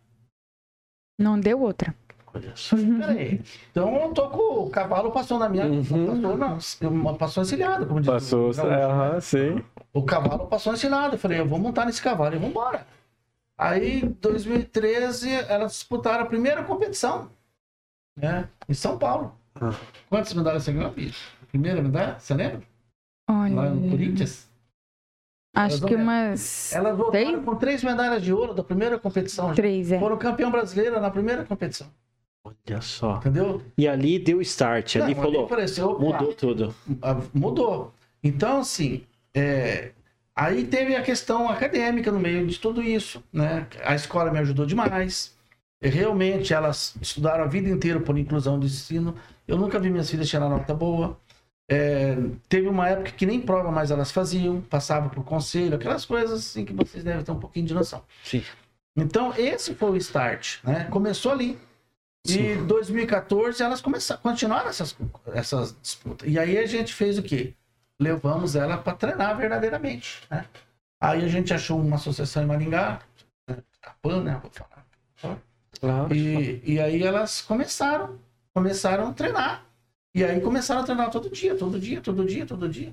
[1.19, 1.95] Não deu outra.
[2.35, 2.77] Olha só.
[2.77, 3.41] Peraí.
[3.71, 5.64] Então eu tô com o cavalo passou na minha.
[5.67, 6.23] Uhum.
[6.45, 8.09] Passou, não, passou encilhado, como diz.
[8.09, 8.67] o Passou, gaúcho.
[8.67, 9.64] é, aham, sim.
[9.93, 11.14] O cavalo passou ensinado.
[11.14, 12.87] Eu falei, eu vou montar nesse cavalo e vamos embora.
[13.59, 17.31] Aí, em 2013, elas disputaram a primeira competição,
[18.14, 18.49] né?
[18.69, 19.35] Em São Paulo.
[19.59, 19.71] Ah.
[20.11, 21.31] Quantas medalhas você ganhou, bicho?
[21.49, 22.19] Primeira medalha?
[22.19, 22.61] Você lembra?
[23.31, 24.47] Olha, Lá no Corinthians?
[25.57, 27.45] Acho Elas que umas Elas voltaram Três?
[27.45, 29.53] com três medalhas de ouro da primeira competição.
[29.55, 29.99] três, é.
[29.99, 31.89] Foram campeão brasileiro na primeira competição,
[32.45, 33.17] Olha só.
[33.17, 33.63] entendeu?
[33.77, 36.75] E ali deu start, ali Não, falou, apareceu, opa, mudou tudo.
[37.35, 37.93] mudou.
[38.23, 39.03] Então, assim,
[39.35, 39.91] é,
[40.35, 43.67] aí teve a questão acadêmica no meio de tudo isso, né?
[43.85, 45.35] A escola me ajudou demais.
[45.81, 49.15] Realmente, elas estudaram a vida inteira por inclusão do ensino.
[49.47, 51.19] Eu nunca vi minhas filhas tirar nota boa.
[51.69, 52.17] É,
[52.49, 56.64] teve uma época que nem prova mais elas faziam, passavam por conselho, aquelas coisas assim
[56.64, 58.03] que vocês devem ter um pouquinho de noção.
[58.23, 58.43] Sim.
[58.97, 60.85] Então, esse foi o start, né?
[60.85, 61.59] Começou ali.
[62.27, 64.97] E em 2014 elas começaram, continuaram essas,
[65.33, 66.29] essas disputas.
[66.29, 67.55] E aí a gente fez o quê?
[68.01, 70.45] Levamos ela para treinar verdadeiramente, né?
[71.01, 73.01] Aí a gente achou uma associação em Maringá,
[73.49, 73.59] né?
[73.81, 74.41] Capan, né?
[74.41, 75.47] Vou falar.
[75.79, 76.14] Claro.
[76.14, 78.19] E, e aí elas começaram,
[78.55, 79.66] começaram a treinar.
[80.17, 82.91] E aí começaram a treinar todo dia, todo dia, todo dia, todo dia.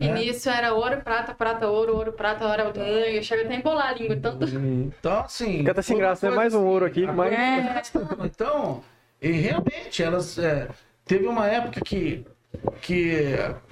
[0.00, 0.14] E É.
[0.14, 3.92] nisso era ouro, prata, prata, ouro, ouro, prata, ouro, eu chego até a embolar a
[3.94, 4.16] língua.
[4.16, 4.44] Tanto...
[4.44, 5.58] Então, assim.
[5.58, 6.36] Fica até sem graça, né?
[6.36, 8.26] Mais um assim, ouro aqui, a mais- coisa foi arrastando.
[8.26, 8.84] Então,
[9.20, 10.38] e realmente, elas.
[10.38, 10.68] é,
[11.04, 12.24] teve uma época que.
[12.80, 13.16] que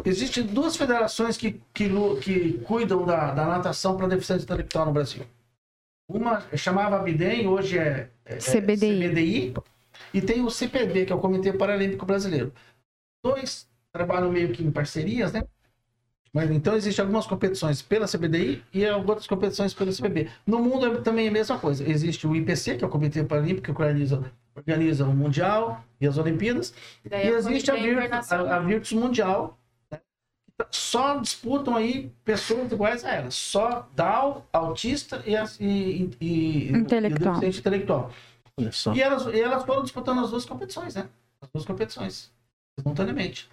[0.05, 1.88] Existem duas federações que, que,
[2.20, 5.22] que cuidam da, da natação para deficiência intelectual no Brasil.
[6.09, 9.09] Uma chamava Abidem, hoje é, é- é CBDI.
[9.09, 9.55] CBDI,
[10.12, 12.53] e tem o CPB, que é o Comitê Paralímpico Brasileiro.
[13.22, 15.42] Dois trabalham meio que em parcerias, né?
[16.32, 20.30] Mas então existem algumas competições pela CBDI e outras competições pelo CPB.
[20.46, 21.88] No mundo é também a mesma coisa.
[21.88, 26.18] Existe o IPC, que é o Comitê Paralímpico, que organiza, organiza o Mundial e as
[26.18, 26.72] Olimpíadas.
[27.04, 29.58] Daí E é existe a Virtus, a, a Virtus Mundial.
[29.90, 29.98] né?
[30.70, 33.34] Só disputam aí pessoas iguais a elas.
[33.34, 37.22] Só Down, autista e, e, e, Intelectual.
[37.22, 38.10] e deficiente intelectual.
[38.56, 38.94] Olha só.
[38.94, 41.08] E elas, e elas foram disputando as duas competições, né?
[41.40, 42.30] As duas competições,
[42.78, 43.48] simultaneamente.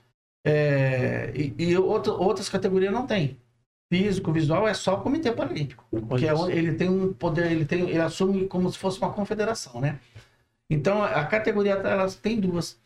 [0.45, 3.37] É, e e outra- outras categorias não tem.
[3.91, 5.85] Físico, visual é só o Comitê Paralímpico.
[6.17, 9.79] Que é ele tem um poder, ele, tem, ele assume como se fosse uma confederação,
[9.79, 9.99] né?
[10.69, 12.77] Então, a categoria, elas tem duas.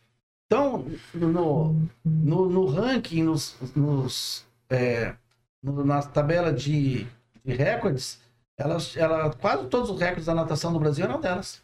[0.46, 1.74] Então, no,
[2.06, 5.16] no, no ranking, nos, nos, é,
[5.64, 7.06] no- na tabela de,
[7.44, 8.22] de recordes,
[8.58, 11.64] elas, ela, quase todos os recordes da natação do Brasil eram delas.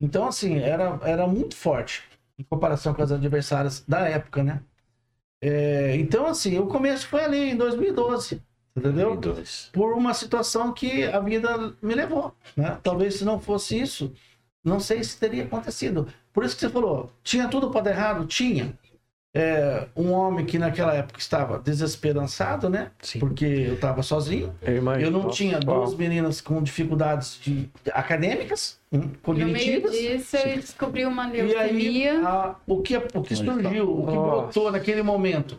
[0.00, 2.02] Então, assim, era, era muito forte
[2.38, 4.62] em comparação com as adversárias da época, né?
[5.40, 8.40] É, então, assim, o começo foi ali em 2012,
[8.76, 9.16] entendeu?
[9.16, 9.70] Dois.
[9.72, 12.78] Por uma situação que a vida me levou, né?
[12.82, 14.12] Talvez se não fosse isso,
[14.64, 16.06] não sei se teria acontecido.
[16.32, 18.26] Por isso que você falou, tinha tudo para dar errado?
[18.26, 18.78] Tinha.
[19.34, 22.90] É, um homem que naquela época estava desesperançado, né?
[23.00, 23.18] Sim.
[23.18, 24.54] Porque eu estava sozinho.
[24.60, 25.06] Eu imagino.
[25.06, 25.80] Eu não Nossa, tinha uau.
[25.80, 29.92] duas meninas com dificuldades de- acadêmicas, hum, No meio cognitivas.
[29.92, 32.28] disso, eu descobri uma E aí, leucemia.
[32.28, 34.42] a- o, que, o que surgiu, o que Nossa.
[34.42, 35.58] brotou naquele momento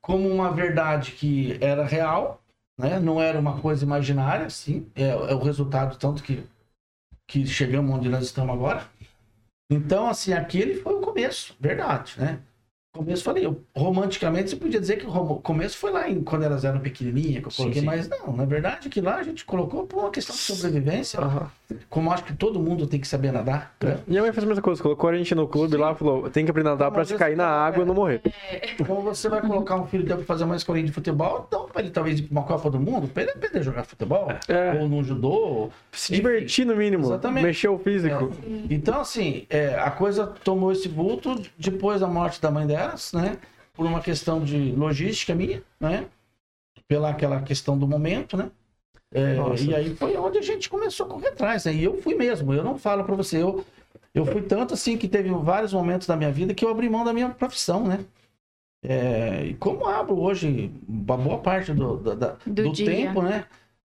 [0.00, 2.40] como uma verdade que era real,
[2.78, 3.00] né?
[3.00, 6.44] não era uma coisa imaginária, assim, é, é o resultado tanto que,
[7.26, 8.86] que chegamos onde nós estamos agora.
[9.70, 12.38] Então, assim, aquele foi o começo, verdade, né?
[12.98, 16.64] Começo, falei, eu, romanticamente você podia dizer que o começo foi lá em, quando elas
[16.64, 17.86] eram pequenininhas, que eu Sim, coloquei, sim.
[17.86, 21.48] mas não, na verdade que lá a gente colocou por uma questão de sobrevivência, Aham.
[21.90, 23.98] Como acho que todo mundo tem que saber nadar, né?
[24.06, 26.50] Minha mãe fez a mesma coisa, colocou a gente no clube lá, falou, tem que
[26.50, 28.22] aprender a nadar pra Uma se cair na água e não morrer.
[28.86, 31.82] Como você vai colocar um filho teu pra fazer uma escolinha de futebol, então pra
[31.82, 34.78] ele talvez ir pra uma Copa do Mundo, pra ele aprender a jogar futebol, É.
[34.80, 35.68] ou no judô.
[35.92, 37.44] Se divertir no mínimo, Exatamente.
[37.44, 38.32] mexer o físico.
[38.70, 43.36] Então, assim, é, a coisa tomou esse vulto depois da morte da mãe delas, né?
[43.74, 46.06] Por uma questão de logística minha, né?
[46.88, 48.50] Pela aquela questão do momento, né?
[49.14, 51.64] É, e aí foi onde a gente começou a correr atrás.
[51.64, 51.74] Né?
[51.74, 53.64] E eu fui mesmo, eu não falo pra você, eu,
[54.14, 57.04] eu fui tanto assim que teve vários momentos da minha vida que eu abri mão
[57.04, 58.04] da minha profissão, né?
[58.82, 62.86] É, e como abro hoje uma boa parte do, Do do dia.
[62.86, 63.44] tempo, né?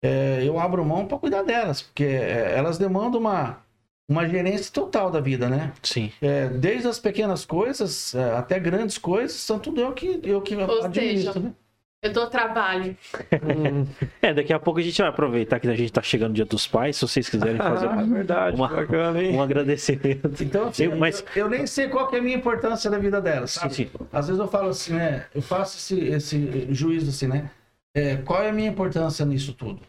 [0.01, 3.61] É, eu abro mão para cuidar delas, porque é, elas demandam uma,
[4.09, 5.73] uma gerência total da vida, né?
[5.83, 6.13] Sim.
[6.23, 10.55] É, desde as pequenas coisas é, até grandes coisas, são tudo eu que, eu que
[10.55, 11.55] Ou administro, seja, né?
[12.03, 12.97] Eu dou trabalho.
[14.23, 16.45] É, daqui a pouco a gente vai aproveitar que a gente tá chegando o Dia
[16.45, 19.35] dos Pais, se vocês quiserem fazer Ah, um, verdade, uma- bacana, hein?
[19.35, 20.43] um agradecimento.
[20.43, 22.99] Então, assim, Eu- mas- eu, eu nem sei qual que é a minha importância na
[22.99, 23.75] vida delas, Sim, sabe?
[23.75, 23.91] sim.
[24.13, 25.27] Às vezes eu falo assim, né?
[25.35, 27.51] Eu faço esse, esse juízo assim, né?
[27.95, 29.81] É, qual é a minha importância nisso tudo?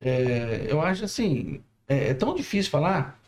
[0.00, 3.18] É, eu acho assim, é, é tão difícil falar,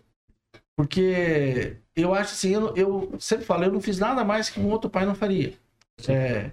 [0.77, 4.69] porque eu acho assim, eu, eu sempre falo, eu não fiz nada mais que um
[4.71, 5.55] outro pai não faria.
[6.09, 6.51] É,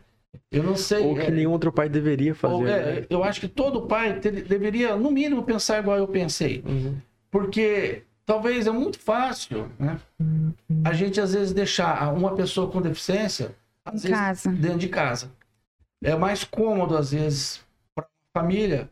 [0.52, 1.04] eu não sei.
[1.06, 2.54] Ou que é, nenhum outro pai deveria fazer.
[2.54, 3.06] ou, é, né?
[3.10, 6.64] eu acho que todo pai te- deveria, no mínimo, pensar igual eu pensei.
[6.66, 6.96] Uhum.
[7.30, 10.00] Porque talvez é muito fácil, né?
[10.84, 13.56] A gente às vezes deixar uma pessoa com deficiência
[13.86, 14.52] às Em vezes, casa.
[14.52, 15.32] dentro de casa.
[16.04, 17.62] É mais cômodo às vezes
[17.96, 18.90] para a família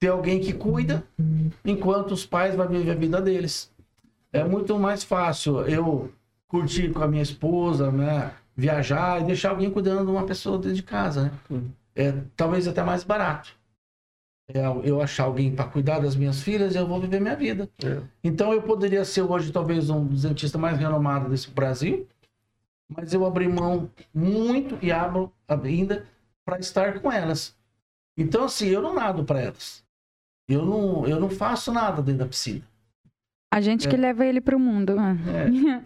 [0.00, 1.04] ter alguém que cuida
[1.64, 3.70] enquanto os pais vão viver a vida deles.
[4.32, 6.10] É muito mais fácil eu
[6.48, 8.32] curtir com a minha esposa, né?
[8.56, 11.32] Viajar e deixar alguém cuidando de uma pessoa dentro de casa, né?
[11.94, 13.54] É talvez até mais barato.
[14.48, 17.70] É, eu achar alguém para cuidar das minhas filhas e eu vou viver minha vida.
[17.82, 18.02] É.
[18.22, 22.06] Então eu poderia ser hoje talvez um dos dentistas mais renomados desse Brasil,
[22.88, 26.06] mas eu abri mão muito e abro ainda
[26.44, 27.56] para estar com elas.
[28.16, 29.82] Então assim, eu não nado para elas.
[30.48, 32.62] Eu não, eu não faço nada dentro da piscina.
[33.52, 34.94] A gente que leva ele pro mundo.
[34.96, 35.18] né?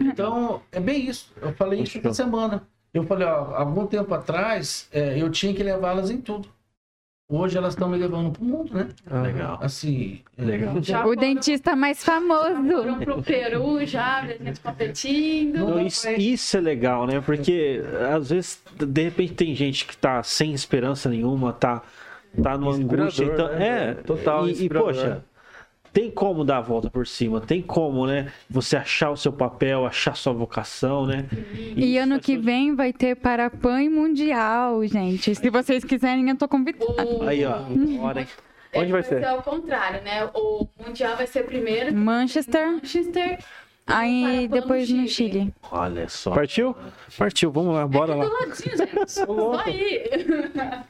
[0.01, 0.05] É.
[0.07, 1.33] Então, é bem isso.
[1.43, 2.63] Eu falei isso essa semana.
[2.95, 6.49] Eu falei, ó, algum tempo atrás, é, eu tinha que levá-las em tudo.
[7.29, 8.87] Hoje elas estão me levando pro mundo, né?
[9.11, 9.59] Ah, Legal.
[9.61, 10.21] Assim.
[10.39, 10.81] é, Legal.
[10.81, 12.55] Já O dentista mais famoso.
[12.71, 15.59] foram pro Peru já, a gente competindo.
[15.59, 17.21] Não, isso, isso é legal, né?
[17.21, 17.83] Porque
[18.15, 21.83] às vezes, de repente, tem gente que tá sem esperança nenhuma, tá,
[22.41, 23.25] tá numa angústia.
[23.25, 23.91] Então, né?
[23.91, 25.25] é, Total E, e, poxa,
[25.97, 28.31] tem como dar a volta por cima, tem como, né?
[28.51, 31.25] Você achar o seu papel, achar sua vocação, né?
[31.75, 35.35] E isso ano faz que vem vai ter Parapan e Mundial, gente.
[35.35, 36.85] Se vocês quiserem, eu tô convidada.
[37.03, 37.61] O- Aí, ó,
[38.03, 38.27] hora, hein?
[38.75, 39.25] Onde vai ser?
[39.25, 40.29] ao contrário, né?
[40.35, 43.39] O Mundial vai ser primeiro Manchester, Manchester.
[43.87, 45.55] Aí depois no Chile.
[45.71, 46.33] Olha só.
[46.33, 46.77] Partiu?
[47.17, 48.27] Partiu, vamos lá, bora lá.
[48.55, 49.11] gente.
[49.11, 50.05] Só aí.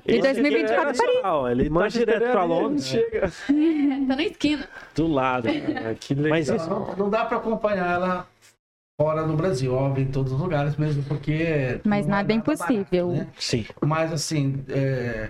[0.07, 1.01] E 2024 Paris.
[1.23, 3.21] Ah, ele tá Manchester direto pra Londres, Chega.
[4.09, 4.69] Tá na esquina.
[4.95, 5.49] do lado.
[5.49, 6.31] Ah, que legal.
[6.31, 8.27] Mas isso, Não, não dá para acompanhar ela
[8.99, 11.81] fora do Brasil, óbvio, em todos os lugares mesmo, porque.
[11.85, 13.09] Mas não nada é barato, impossível.
[13.13, 13.27] né?
[13.39, 13.67] sim.
[13.85, 15.29] Mas assim, é,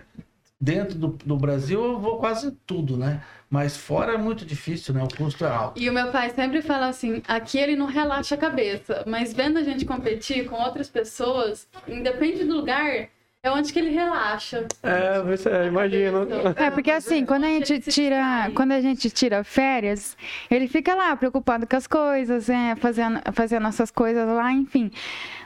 [0.61, 3.23] dentro do, do Brasil eu vou quase tudo, né?
[3.49, 5.03] Mas fora é muito difícil, né?
[5.03, 5.81] O custo é alto.
[5.81, 9.59] E o meu pai sempre fala assim: aqui ele não relaxa a cabeça, mas vendo
[9.59, 13.09] a gente competir com outras pessoas, independe do lugar,
[13.47, 14.67] é onde que ele relaxa.
[14.83, 16.27] É, você imagina.
[16.57, 20.17] É, porque assim, quando a gente tira, quando a gente tira férias,
[20.51, 24.91] ele fica lá preocupado com as coisas, é, fazendo, fazendo nossas coisas lá, enfim.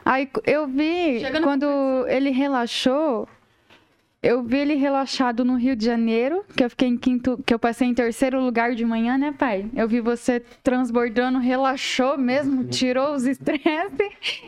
[0.03, 1.67] Aí eu vi quando
[2.09, 3.29] ele relaxou,
[4.23, 7.59] eu vi ele relaxado no Rio de Janeiro, que eu fiquei em quinto, que eu
[7.59, 9.71] passei em terceiro lugar de manhã, né, pai?
[9.75, 14.43] Eu vi você transbordando, relaxou mesmo, tirou os estresses.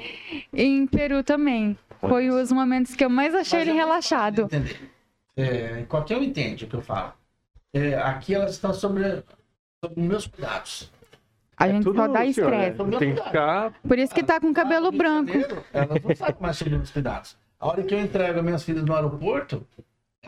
[0.53, 1.77] E em Peru também.
[2.01, 4.49] Foi os momentos que eu mais achei Mas ele é relaxado.
[5.37, 7.13] É, qualquer um entende o que eu falo.
[7.73, 9.23] É, aqui elas estão sobre,
[9.83, 10.91] sobre meus cuidados.
[11.57, 12.83] A gente Tudo, só dá estresse.
[12.83, 12.99] né?
[12.99, 13.73] Tem que ficar.
[13.87, 15.33] Por isso que tá com cabelo de branco.
[15.33, 17.37] Janeiro, Elas não sabem mais sobre os cuidados.
[17.63, 19.65] A hora que eu entrego as minhas filhas no aeroporto,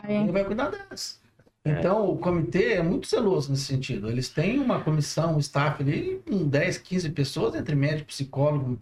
[0.01, 0.15] Aí.
[0.15, 1.19] ele vai cuidar delas.
[1.65, 4.09] Então, o comitê é muito zeloso nesse sentido.
[4.09, 8.79] Eles têm uma comissão, um staff ali, com 10, 15 pessoas, entre médico, psicólogo,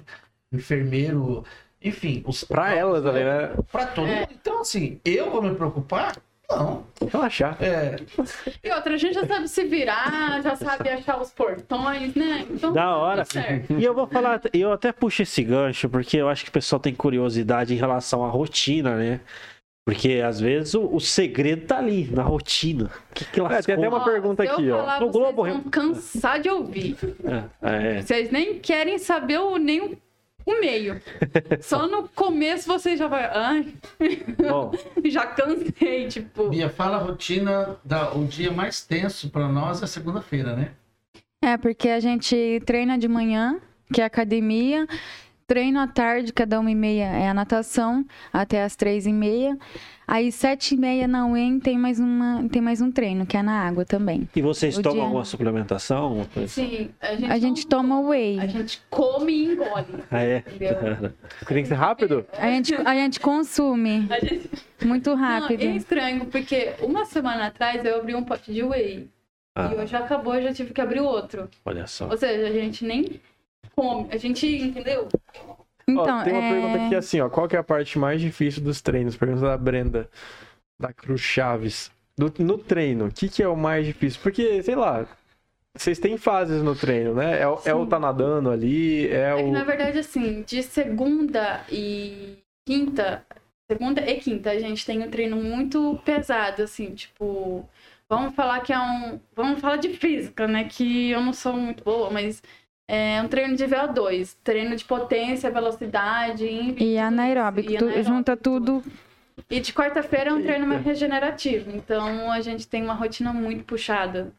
[0.51, 1.43] enfermeiro,
[1.81, 2.21] enfim.
[2.27, 3.55] Os, Pra elas ali, né?
[3.71, 4.19] Pra todo É.
[4.19, 4.29] mundo.
[4.39, 6.15] Então, assim, eu vou me preocupar?
[6.49, 6.83] Não.
[7.11, 7.57] Relaxar.
[7.61, 7.95] É,
[8.63, 12.45] E outra, a gente já sabe se virar, já sabe achar os portões, né?
[12.49, 13.23] Então, Da hora.
[13.77, 16.79] E eu vou falar, eu até puxo esse gancho, porque eu acho que o pessoal
[16.79, 19.19] tem curiosidade em relação à rotina, né?
[19.85, 22.85] Porque às vezes o, o segredo tá ali, na rotina.
[23.11, 24.77] O que, que elas É, tem até uma pergunta aqui, ó.
[24.77, 26.95] falar, No vocês Globo vão Re- cansar de ouvir.
[27.61, 28.01] É, é.
[28.01, 29.97] Vocês nem querem saber o, nem o,
[30.45, 31.01] o meio.
[31.61, 33.25] Só no começo vocês já vai.
[33.25, 33.73] Ai,
[34.37, 34.71] Bom,
[35.05, 36.49] já cansei, tipo.
[36.49, 40.71] Bia, fala a rotina, da, o dia mais tenso pra nós é segunda-feira, né?
[41.41, 43.59] É, porque a gente treina de manhã,
[43.93, 44.87] que é academia.
[45.45, 49.57] Treino à tarde, cada uma e meia é a natação, até as três e meia.
[50.07, 53.41] Aí, sete e meia na UEM tem mais, uma, tem mais um treino, que é
[53.43, 54.27] na água também.
[54.35, 56.03] e vocês O tomam dia- alguma suplementação?
[56.03, 56.47] alguma coisa?
[56.49, 58.39] Sim, a gente, A gente não toma whey.
[58.39, 59.85] A gente come e engole.
[60.11, 60.37] Ah, é?
[60.39, 60.73] Entendeu?
[61.47, 62.25] Tem que ser rápido?
[62.37, 64.49] A gente, a gente consome A gente...
[64.83, 65.61] muito Não, rápido.
[65.61, 69.09] é estranho, porque uma semana atrás eu abri um pote de whey.
[69.55, 71.47] Ah, E hoje acabou, eu já tive que abrir outro.
[71.63, 72.09] olha só.
[72.09, 73.21] Ou seja, a gente nem
[73.75, 74.07] come.
[74.11, 75.07] A gente, entendeu?
[75.87, 76.49] Então, ó, tem uma é...
[76.49, 77.29] pergunta aqui assim, ó.
[77.29, 79.15] Qual que é a parte mais difícil dos treinos?
[79.17, 80.09] Pergunta da Brenda,
[80.79, 81.91] da Cruz Chaves.
[82.17, 84.19] Do- no treino, o que, que é o mais difícil?
[84.21, 85.07] Porque, sei lá,
[85.75, 87.41] vocês têm fases no treino, né?
[87.41, 89.51] É, o- é o tá nadando ali, é É que, o.
[89.51, 93.25] na verdade, assim, de segunda e quinta,
[93.69, 97.67] segunda e quinta, a gente tem um treino muito pesado, assim, tipo,
[98.07, 101.83] vamos falar que é um, vamos falar de física, né, que eu não sou muito
[101.83, 102.43] boa, mas
[102.93, 108.07] é um treino de VO2, treino de potência, velocidade, índice, E anaeróbico, e tu- anaeróbico,
[108.13, 108.83] junta tudo.
[109.49, 113.63] E de quarta-feira é um treino mais regenerativo, então a gente tem uma rotina muito
[113.63, 114.31] puxada.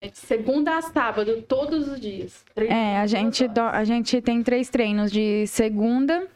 [0.00, 2.44] É de segunda a sábado, todos os dias.
[2.54, 6.26] Treino É, a gente, do- a gente tem três treinos de segunda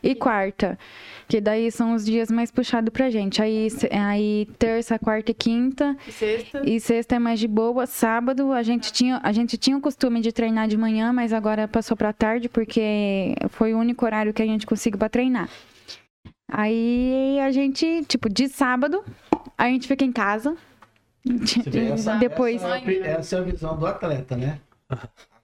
[0.00, 0.78] e quarta.
[1.30, 3.40] Que daí são os dias mais puxados pra gente.
[3.40, 5.96] Aí, aí terça, quarta e quinta.
[6.08, 6.62] E sexta.
[6.68, 7.86] E sexta é mais de boa.
[7.86, 11.68] Sábado a gente tinha, a gente tinha o costume de treinar de manhã, mas agora
[11.68, 15.48] passou pra tarde porque foi o único horário que a gente conseguiu pra treinar.
[16.50, 19.04] Aí a gente, tipo, de sábado,
[19.56, 20.56] a gente fica em casa.
[21.24, 22.56] Vê, essa- Depois.
[22.60, 24.58] Essa é, a, essa é a visão do atleta, né?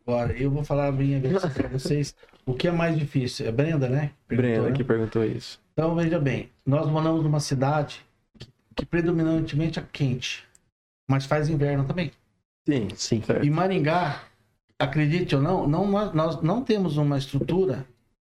[0.05, 2.13] Agora, eu vou falar a minha versão pra vocês.
[2.45, 3.47] O que é mais difícil?
[3.47, 4.11] É Brenda, né?
[4.27, 4.77] Perguntou, Brenda né?
[4.77, 5.65] que perguntou isso.
[5.79, 6.51] Então, veja bem.
[6.65, 8.03] Nós moramos numa cidade
[8.39, 10.47] que, que predominantemente é quente.
[11.09, 12.11] Mas faz inverno também.
[12.67, 13.23] Sim, Sim.
[13.23, 13.45] certo.
[13.45, 14.25] E Maringá,
[14.79, 17.87] acredite ou não, não nós, nós não temos uma estrutura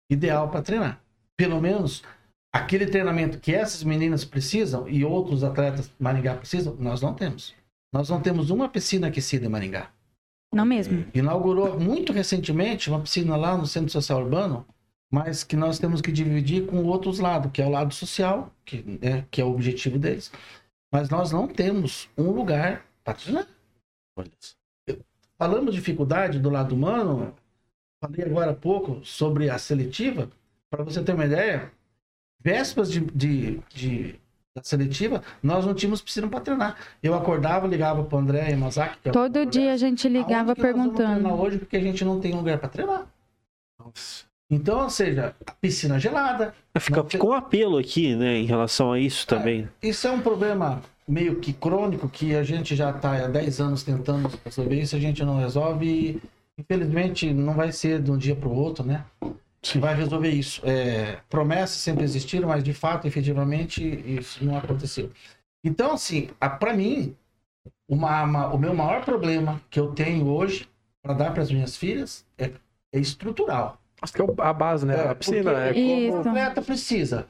[0.09, 1.01] ideal para treinar.
[1.35, 2.03] Pelo menos
[2.53, 7.55] aquele treinamento que essas meninas precisam e outros atletas de Maringá precisam, nós não temos.
[7.91, 9.89] Nós não temos uma piscina aquecida em Maringá.
[10.53, 11.05] Não mesmo.
[11.13, 14.65] Inaugurou muito recentemente uma piscina lá no Centro Social Urbano,
[15.11, 18.81] mas que nós temos que dividir com outros lados, que é o lado social, que,
[19.01, 20.31] né, que é o objetivo deles.
[20.91, 23.47] Mas nós não temos um lugar para treinar.
[24.17, 24.55] Olha só.
[25.37, 27.33] Falamos de dificuldade do lado humano,
[27.99, 30.29] falei agora há pouco sobre a seletiva,
[30.69, 31.71] para você ter uma ideia,
[32.39, 34.19] vésperas de, de, de-
[34.55, 36.77] da seletiva, nós não tínhamos piscina para treinar.
[37.01, 40.55] Eu acordava, ligava para o André Yamazaki, que é Todo dia a gente ligava "Aonde
[40.55, 41.41] que nós vamos perguntando.
[41.41, 43.07] hoje porque a gente não tem lugar para treinar.
[43.79, 44.25] Nossa.
[44.51, 46.53] Então, ou seja, a piscina gelada.
[46.77, 49.67] Fica, Não tem- ficou um apelo aqui, né, em relação a isso também.
[49.81, 53.81] Isso é um problema meio que crônico que a gente já está há 10 anos
[53.81, 56.21] tentando resolver isso, a gente não resolve e
[56.59, 59.05] infelizmente não vai ser de um dia para o outro, né?
[59.61, 60.61] Que vai resolver isso.
[60.65, 65.09] É, promessas sempre existiram, mas de fato, efetivamente, isso não aconteceu.
[65.63, 66.29] Então, assim,
[66.59, 67.15] para mim,
[67.87, 70.67] uma- uma- o meu maior problema que eu tenho hoje
[71.01, 72.51] para dar para as minhas filhas é,
[72.93, 73.77] é estrutural.
[74.01, 74.95] Acho que é a base, né?
[74.95, 76.17] É, a piscina, é Isso.
[76.17, 77.27] O atleta precisa.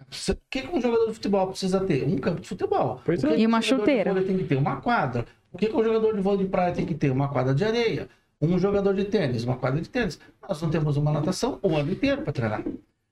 [0.00, 2.04] O que um jogador de futebol precisa ter?
[2.06, 3.00] Um campo de futebol.
[3.04, 3.28] Pois é.
[3.28, 4.12] que E uma um chuteira.
[4.12, 5.24] vôlei tem que ter uma quadra.
[5.52, 7.10] O que, que um jogador de vôlei de praia tem que ter?
[7.10, 8.08] Uma quadra de areia.
[8.40, 10.18] Um jogador de tênis, uma quadra de tênis.
[10.46, 12.62] Nós não temos uma natação o ano inteiro para treinar.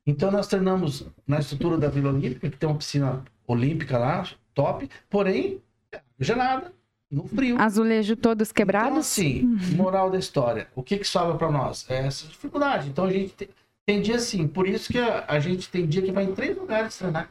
[0.07, 4.89] Então nós treinamos na estrutura da Vila Olímpica, que tem uma piscina olímpica lá, top,
[5.11, 5.61] porém,
[5.93, 6.73] é gelada,
[7.11, 7.61] no frio.
[7.61, 8.99] Azulejo todos Então, quebrados.
[8.99, 9.43] assim,
[9.77, 10.69] moral da história.
[10.75, 11.85] O que que sobra para nós?
[11.89, 12.89] É essa dificuldade.
[12.89, 13.49] Então, a gente tem,
[13.87, 14.47] tem dia assim.
[14.47, 17.29] Por isso que a, a gente tem dia que vai em três lugares treinar.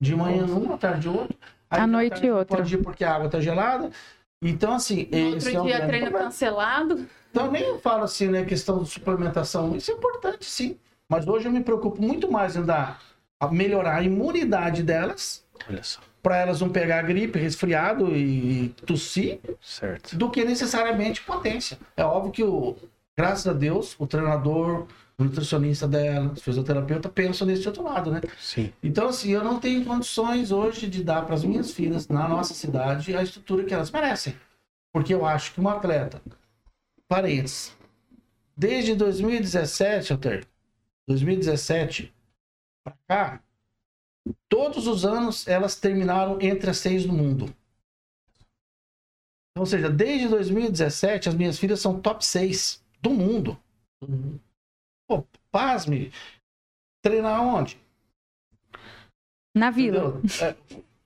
[0.00, 1.36] De manhã num, à tarde outro.
[1.70, 2.56] Aí, À noite tarde não outro.
[2.56, 3.90] Pode ir porque a água tá gelada.
[4.42, 6.24] Então, assim, No esse outro é um dia, treino problema.
[6.30, 7.06] cancelado.
[7.30, 9.74] Então, nem eu falo assim, né, questão de suplementação.
[9.76, 10.76] Isso é importante, sim.
[11.08, 13.00] Mas hoje eu me preocupo muito mais em dar,
[13.40, 16.00] a melhorar a imunidade delas, Olha só.
[16.24, 20.16] Para elas não pegar gripe, resfriado e tossir, Certo.
[20.16, 21.78] do que necessariamente potência.
[21.94, 22.76] É óbvio que, o,
[23.14, 24.86] graças a Deus, o treinador,
[25.18, 28.22] o nutricionista dela, o fisioterapeuta pensam nesse outro lado, né?
[28.40, 28.72] Sim.
[28.82, 32.54] Então, assim, eu não tenho condições hoje de dar para as minhas filhas, na nossa
[32.54, 34.34] cidade, a estrutura que elas merecem.
[34.94, 36.22] Porque eu acho que um atleta,
[37.06, 37.76] parentes,
[38.56, 40.46] desde 2017, Alter,
[41.06, 42.14] 2017
[42.82, 43.40] para cá,
[44.48, 47.54] todos os anos elas terminaram entre as seis do mundo.
[49.56, 53.56] Ou seja, desde 2017, as minhas filhas são top 6 do mundo.
[55.08, 56.10] Pô, pasme.
[57.02, 57.78] Treinar onde?
[59.56, 60.20] Na vila.
[60.24, 60.48] Entendeu?
[60.48, 60.56] É,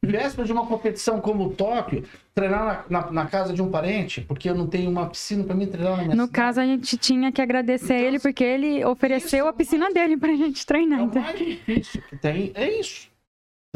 [0.03, 4.23] véspera de uma competição como o Tóquio, treinar na, na- na casa de um parente,
[4.23, 6.33] porque eu não tenho uma piscina para mim treinar na minha No cidade.
[6.33, 10.35] caso, a gente tinha que agradecer Então, ele porque ele ofereceu a piscina dele pra
[10.35, 11.01] gente treinar.
[11.01, 11.21] É o então.
[11.21, 13.08] mais difícil que tem, é isso.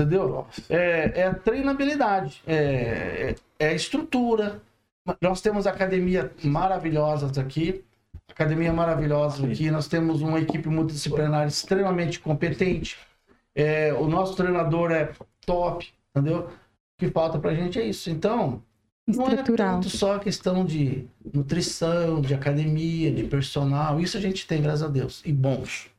[0.02, 0.46] Entendeu?
[0.68, 4.60] É, é a treinabilidade, é, é, é a estrutura.
[5.20, 7.84] Nós temos academia maravilhosas aqui,
[8.28, 9.70] academia maravilhosa aqui.
[9.70, 12.98] Nós temos uma equipe multidisciplinar extremamente competente.
[13.54, 15.12] É, o nosso treinador é
[15.44, 16.48] top, entendeu?
[16.48, 16.50] O
[16.98, 18.10] que falta pra gente é isso.
[18.10, 18.62] Então,
[19.06, 24.00] não é tanto só questão de nutrição, de academia, de personal.
[24.00, 25.22] Isso a gente tem, graças a Deus.
[25.24, 25.90] E bons.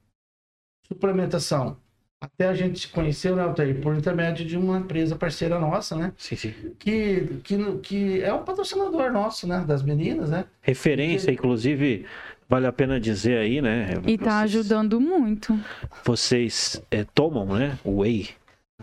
[0.88, 1.78] Suplementação.
[2.24, 3.76] Até a gente se conheceu, né, Altair?
[3.82, 6.14] Por intermédio de uma empresa parceira nossa, né?
[6.18, 6.54] Sim, sim.
[6.80, 9.62] Que, que, que é um patrocinador nosso, né?
[9.68, 10.46] Das meninas, né?
[10.62, 12.06] Referência, inclusive,
[12.48, 13.90] vale a pena dizer aí, né?
[14.08, 15.60] E tá vocês- ajudando muito.
[16.06, 17.78] Vocês é, tomam, né?
[17.84, 18.30] O whey.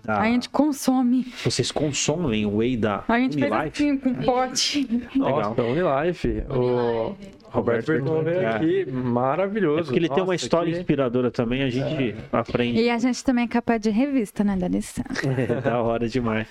[0.05, 1.27] da- A gente consome.
[1.43, 3.83] Vocês consomem o whey da A gente fez Unilife?
[3.83, 4.87] assim com pote.
[5.15, 5.41] Legal.
[5.57, 6.45] Nossa, Unilife.
[6.51, 7.17] O
[7.51, 8.47] Roberto Bertone veio É.
[8.47, 9.81] aqui, maravilhoso.
[9.81, 12.81] É porque ele tem uma Nossa, história que- inspiradora também, a gente aprende.
[12.81, 15.05] E a gente também é capa de revista, né, da licença.
[15.39, 16.47] É da hora demais.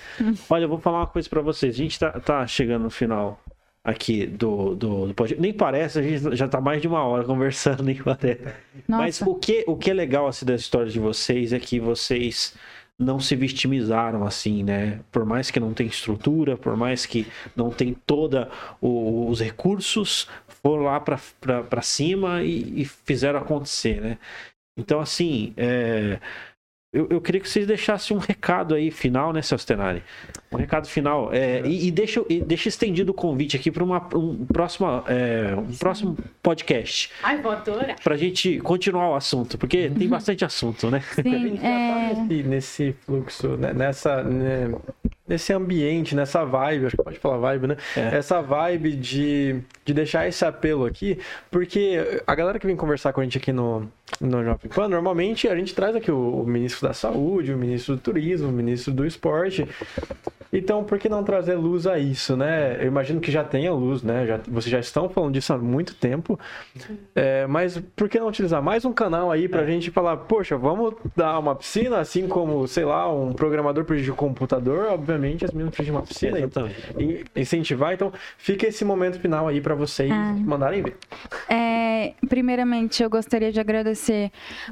[0.49, 1.73] Olha, eu vou falar uma coisa pra vocês.
[1.73, 3.41] A gente tá, tá chegando no final
[3.83, 5.41] aqui do, do, do podcast.
[5.41, 8.41] Nem parece, a gente já tá mais de uma hora conversando, nem parece.
[8.87, 9.29] Mas Nossa.
[9.29, 12.53] o que, o que é legal assim, da história de vocês é que vocês
[12.97, 14.99] não se vitimizaram assim, né?
[15.09, 17.25] Por mais que não tenha estrutura, por mais que
[17.55, 18.49] não tem toda
[18.81, 20.27] o- os recursos,
[20.61, 24.17] foram lá pra cima e, e fizeram acontecer, né?
[24.77, 26.19] Então, assim, é,
[26.91, 30.01] eu, eu queria que vocês deixassem um recado aí final, né, Celso Tenari?
[30.51, 31.31] Um recado final.
[31.31, 35.75] é, e, e deixa, e deixa estendido o convite aqui para um, próximo, é, um
[35.75, 37.11] próximo podcast.
[37.21, 37.95] Ai, vou adorar.
[38.03, 41.03] Pra gente continuar o assunto, porque tem bastante assunto, né?
[41.15, 44.71] A Sim, gente já tá é, nesse, nesse fluxo, né, nessa, né,
[45.29, 47.77] nesse ambiente, nessa vibe, acho que pode falar vibe, né?
[47.95, 48.17] É.
[48.17, 51.19] Essa vibe de, de deixar esse apelo aqui,
[51.51, 53.89] porque a galera que vem conversar com a gente aqui no,
[54.21, 57.95] no Jovem Pan, normalmente a gente traz aqui o, o ministro da Saúde, o ministro
[57.95, 59.67] do Turismo, o ministro do Esporte.
[60.51, 62.77] Então, por que não trazer luz a isso, né?
[62.81, 64.25] Eu imagino que já tenha luz, né?
[64.25, 66.39] Já, vocês já estão falando disso há muito tempo.
[67.13, 70.95] É, mas por que não utilizar mais um canal aí pra gente falar, poxa, vamos
[71.15, 75.51] dar uma piscina, assim como, sei lá, um programador precisa de um computador, obviamente as
[75.51, 76.39] meninas precisam de uma piscina.
[76.39, 76.95] Exatamente.
[76.97, 80.33] E incentivar, então fica esse momento final aí pra vocês Ah.
[80.35, 80.97] mandarem ver.
[81.47, 83.98] É, primeiramente, eu gostaria de agradecer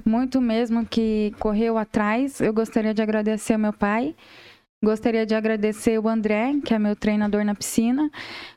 [0.05, 2.39] muito mesmo que correu atrás.
[2.39, 4.15] Eu gostaria de agradecer ao meu pai.
[4.83, 8.11] Gostaria de agradecer o André, que é meu treinador na piscina.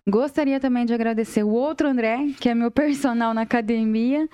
[0.07, 4.29] Gostaria também de agradecer o outro André, que é meu personal na academia.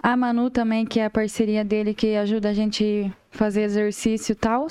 [0.00, 4.36] A Manu também, que é a parceria dele, que ajuda a gente fazer exercício e
[4.36, 4.68] tal.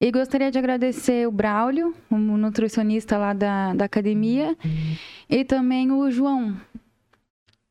[0.00, 4.56] E gostaria de agradecer o Braulio, o nutricionista lá da, da academia.
[5.28, 6.56] E também o João,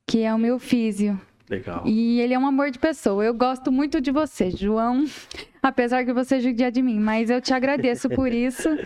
[0.06, 1.20] que é o meu físio.
[1.52, 1.84] Legal.
[1.86, 3.26] E ele é um amor de pessoa.
[3.26, 5.04] Eu gosto muito de você, João.
[5.62, 8.70] Apesar que você judia de mim, mas eu te agradeço por isso.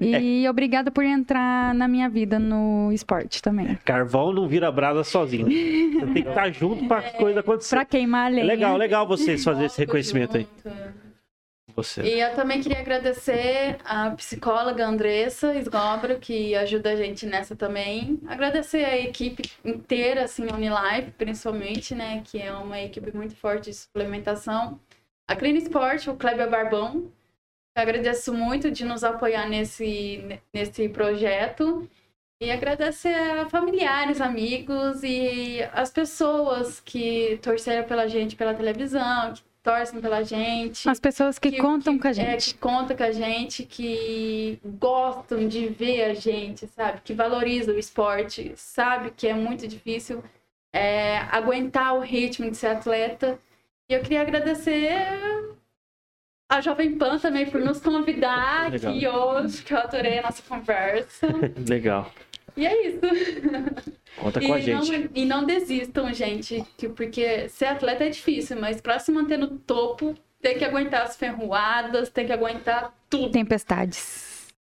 [0.00, 3.76] E obrigada por entrar na minha vida no esporte também.
[3.84, 5.46] Carvão não vira brasa sozinho.
[5.98, 7.74] Você tem que estar junto para as coisas acontecer.
[7.74, 8.46] Pra queimar a É lenha.
[8.46, 10.46] legal, legal vocês fazerem esse reconhecimento aí.
[11.78, 12.02] Você.
[12.02, 18.18] E eu também queria agradecer a psicóloga Andressa Esgobro, que ajuda a gente nessa também.
[18.26, 22.20] Agradecer a equipe inteira, assim, Unilife, principalmente, né?
[22.24, 24.80] Que é uma equipe muito forte de suplementação.
[25.28, 27.12] A Clean Sport, o Kleber Barbão.
[27.76, 31.88] Eu agradeço muito de nos apoiar nesse, nesse projeto.
[32.40, 39.42] E agradecer a familiares, amigos e as pessoas que torceram pela gente pela televisão, que
[39.62, 40.88] torcem pela gente.
[40.88, 42.54] As pessoas que, Que- contam que- com a É, gente.
[42.54, 47.00] que conta com a gente, que gostam de ver a gente, sabe?
[47.04, 50.22] Que valorizam o esporte, sabe que é muito difícil
[50.72, 53.38] é, aguentar o ritmo de ser atleta.
[53.88, 54.92] E eu queria agradecer
[56.50, 58.92] a Jovem Pan também por nos convidar Legal.
[58.92, 61.26] aqui hoje, que eu adorei a nossa conversa.
[61.68, 62.10] Legal.
[62.58, 62.98] E é isso.
[64.20, 64.90] Conta com a E gente.
[64.98, 69.36] não, e não desistam, gente, que- porque ser atleta é difícil, mas pra se manter
[69.38, 73.30] no topo, tem que aguentar as ferroadas, tem que aguentar tudo.
[73.30, 74.26] Tempestades.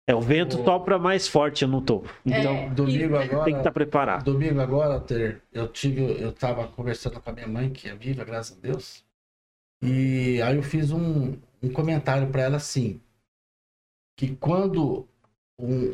[0.08, 2.08] É, o vento sopra mais forte no topo.
[2.26, 3.22] Então, É, Domingo isso.
[3.32, 3.44] agora.
[3.44, 4.24] tem que estar preparado.
[4.24, 8.24] Domingo agora, Ter, eu tive, eu tava conversando com a minha mãe, que é viva,
[8.24, 9.04] graças a Deus.
[9.82, 13.00] E aí eu fiz um, um comentário para ela assim,
[14.16, 15.06] que quando
[15.62, 15.92] um,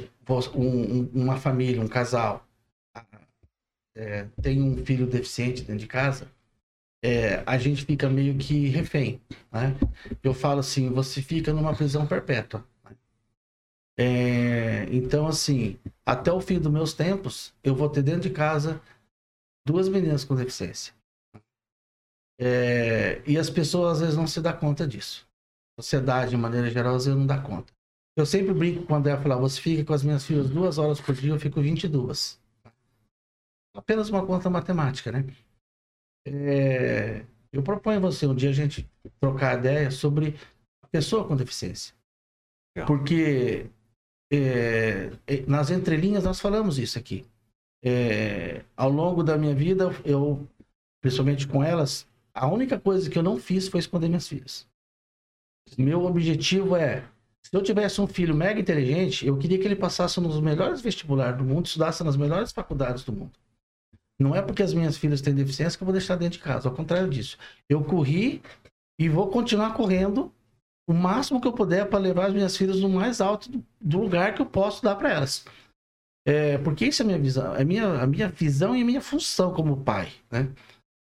[0.56, 2.46] um- um- uma família, um casal,
[2.94, 3.04] ah,
[3.96, 6.28] é, tem um filho deficiente dentro de casa,
[7.02, 9.20] é, a gente fica meio que refém,
[9.52, 9.76] né?
[10.22, 12.64] Eu falo assim, você fica numa prisão perpétua.
[12.84, 12.96] né?
[13.98, 18.80] É, então, assim, até o fim dos meus tempos, eu vou ter dentro de casa
[19.66, 20.94] duas meninas com deficiência.
[22.40, 25.26] É, e as pessoas às vezes não se dão conta disso.
[25.76, 27.72] A sociedade, de maneira geral, às vezes não dá conta.
[28.18, 31.00] Eu sempre brinco com o André falar, você fica com as minhas filhas duas horas
[31.00, 32.36] por dia, eu fico 22.
[33.72, 35.24] Apenas uma conta matemática, né?
[36.26, 38.90] É, eu proponho a você um dia a gente
[39.20, 40.34] trocar ideia sobre
[40.82, 41.94] a pessoa com deficiência.
[42.88, 43.70] Porque
[44.32, 47.24] é, é, nas entrelinhas nós falamos isso aqui.
[47.84, 50.44] É, ao longo da minha vida, eu,
[51.00, 52.04] principalmente com elas,
[52.34, 54.66] a única coisa que eu não fiz foi esconder minhas filhas.
[55.78, 57.08] Meu objetivo é,
[57.48, 61.38] se eu tivesse um filho mega inteligente, eu queria que ele passasse nos melhores vestibulares
[61.38, 63.32] do mundo, estudasse nas melhores faculdades do mundo.
[64.20, 66.68] Não é porque as minhas filhas têm deficiência que eu vou deixar dentro de casa,
[66.68, 67.38] ao contrário disso.
[67.66, 68.42] Eu corri
[69.00, 70.30] e vou continuar correndo
[70.86, 74.34] o máximo que eu puder para levar as minhas filhas no mais alto do, lugar
[74.34, 75.46] que eu posso dar para elas.
[76.26, 79.00] É, porque isso é a minha visão, é minha, a minha visão e a minha
[79.00, 80.52] função como pai, né?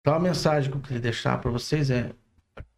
[0.00, 2.12] Então a mensagem que eu queria deixar para vocês é,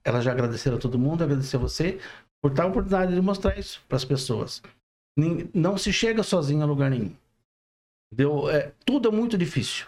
[0.03, 2.01] elas já agradeceram a todo mundo, agradecer a você
[2.43, 4.63] por dar a oportunidade de mostrar isso para as pessoas.
[5.53, 7.15] Não se chega sozinho a lugar nenhum.
[8.13, 9.87] Deu, é, tudo é muito difícil.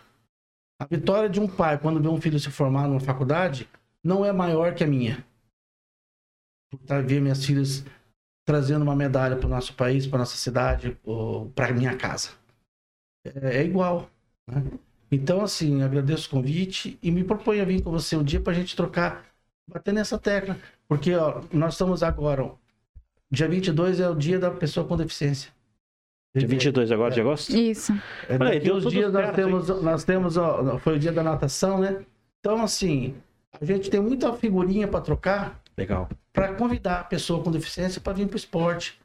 [0.80, 3.68] A vitória de um pai quando vê um filho se formar numa faculdade
[4.02, 5.24] não é maior que a minha.
[6.70, 7.84] Por tá, ver minhas filhas
[8.46, 10.98] trazendo uma medalha para o nosso país, para nossa cidade,
[11.54, 12.30] para minha casa.
[13.24, 14.10] É, é igual.
[14.48, 14.62] Né?
[15.10, 18.52] Então, assim, agradeço o convite e me proponho a vir com você um dia para
[18.52, 19.26] a gente trocar,
[19.68, 20.56] bater nessa tecla.
[20.90, 22.50] Porque ó, nós estamos agora,
[23.30, 25.52] dia 22 é o dia da pessoa com deficiência.
[26.34, 27.56] Dia 22 agora de agosto?
[27.56, 27.92] Isso.
[28.28, 31.22] É, Olha aí, daqui deu dias nós temos, nós temos ó, foi o dia da
[31.22, 32.04] natação, né?
[32.40, 33.14] Então, assim,
[33.60, 36.08] a gente tem muita figurinha para trocar Legal.
[36.32, 39.00] para convidar a pessoa com deficiência para vir para o esporte,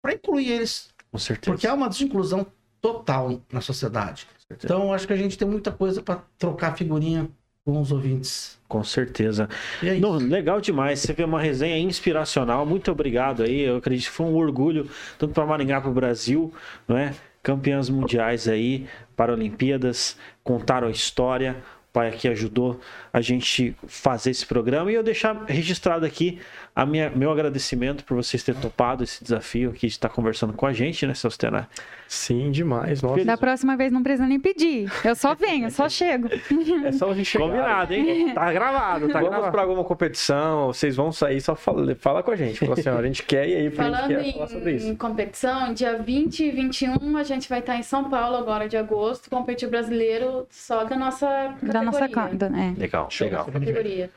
[0.00, 1.52] para incluir eles, Com certeza.
[1.52, 2.46] porque há uma desinclusão
[2.80, 4.26] total na sociedade.
[4.48, 4.72] certeza.
[4.72, 7.28] Então, acho que a gente tem muita coisa para trocar figurinha
[7.66, 8.56] com os ouvintes.
[8.68, 9.48] Com certeza.
[9.82, 9.94] É.
[9.94, 11.00] Não, legal demais.
[11.00, 12.64] Você vê uma resenha inspiracional.
[12.64, 13.62] Muito obrigado aí.
[13.62, 14.88] Eu acredito que foi um orgulho,
[15.18, 16.54] tanto para Maringá, para o Brasil,
[16.86, 17.12] não é?
[17.42, 18.86] Campeãs mundiais aí,
[19.16, 21.56] Paralimpíadas, contaram a história.
[21.90, 22.80] O pai aqui ajudou
[23.12, 24.92] a gente fazer esse programa.
[24.92, 26.38] E eu deixar registrado aqui
[26.76, 30.66] a minha, meu agradecimento por vocês terem topado esse desafio aqui de estar conversando com
[30.66, 31.70] a gente, né, seu Stenar?
[32.06, 33.00] Sim, demais.
[33.00, 33.24] Nossa.
[33.24, 34.92] Da próxima vez não precisa nem pedir.
[35.02, 36.28] Eu só venho, só chego.
[36.84, 37.46] É só a gente chegar.
[37.46, 38.34] Combinado, hein?
[38.34, 39.52] Tá gravado, tá Vamos gravado.
[39.52, 42.58] pra alguma competição, vocês vão sair, só fala, fala com a gente.
[42.58, 44.76] Fala assim, ó, a gente quer e aí pra Falando gente quer falar sobre em,
[44.76, 44.88] isso.
[44.88, 48.76] em competição, dia 20 e 21 a gente vai estar em São Paulo agora de
[48.76, 51.72] agosto, competir brasileiro só da nossa categoria.
[51.72, 52.74] Da nossa é.
[52.78, 53.44] Legal, legal.
[53.46, 54.10] categoria.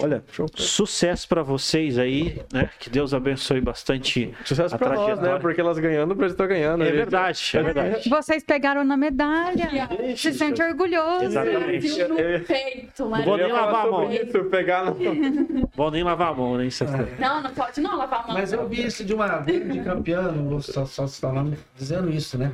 [0.00, 0.22] Olha,
[0.54, 2.70] sucesso pra vocês aí, né?
[2.78, 4.32] Que Deus abençoe bastante.
[4.44, 5.38] Sucesso A pra nós, né?
[5.38, 6.82] Porque elas ganhando, o Brasil tá ganhando.
[6.84, 6.92] É né?
[6.92, 8.08] verdade, é verdade.
[8.08, 9.68] Vocês pegaram na medalha.
[10.16, 11.24] Se sente orgulhoso.
[11.24, 12.04] Exatamente.
[12.04, 14.12] No Eu peito, Não vou Eu nem lavar a mão.
[14.12, 14.96] isso, pegar no...
[15.74, 16.66] Vou nem lavar a mão, né?
[16.66, 16.86] Isso é-
[17.18, 18.34] Não, não pode não lavar a mão.
[18.34, 21.56] Mas eu vi isso de uma grande campeã, não vou só, só citar o nome,
[21.76, 22.52] dizendo isso, né?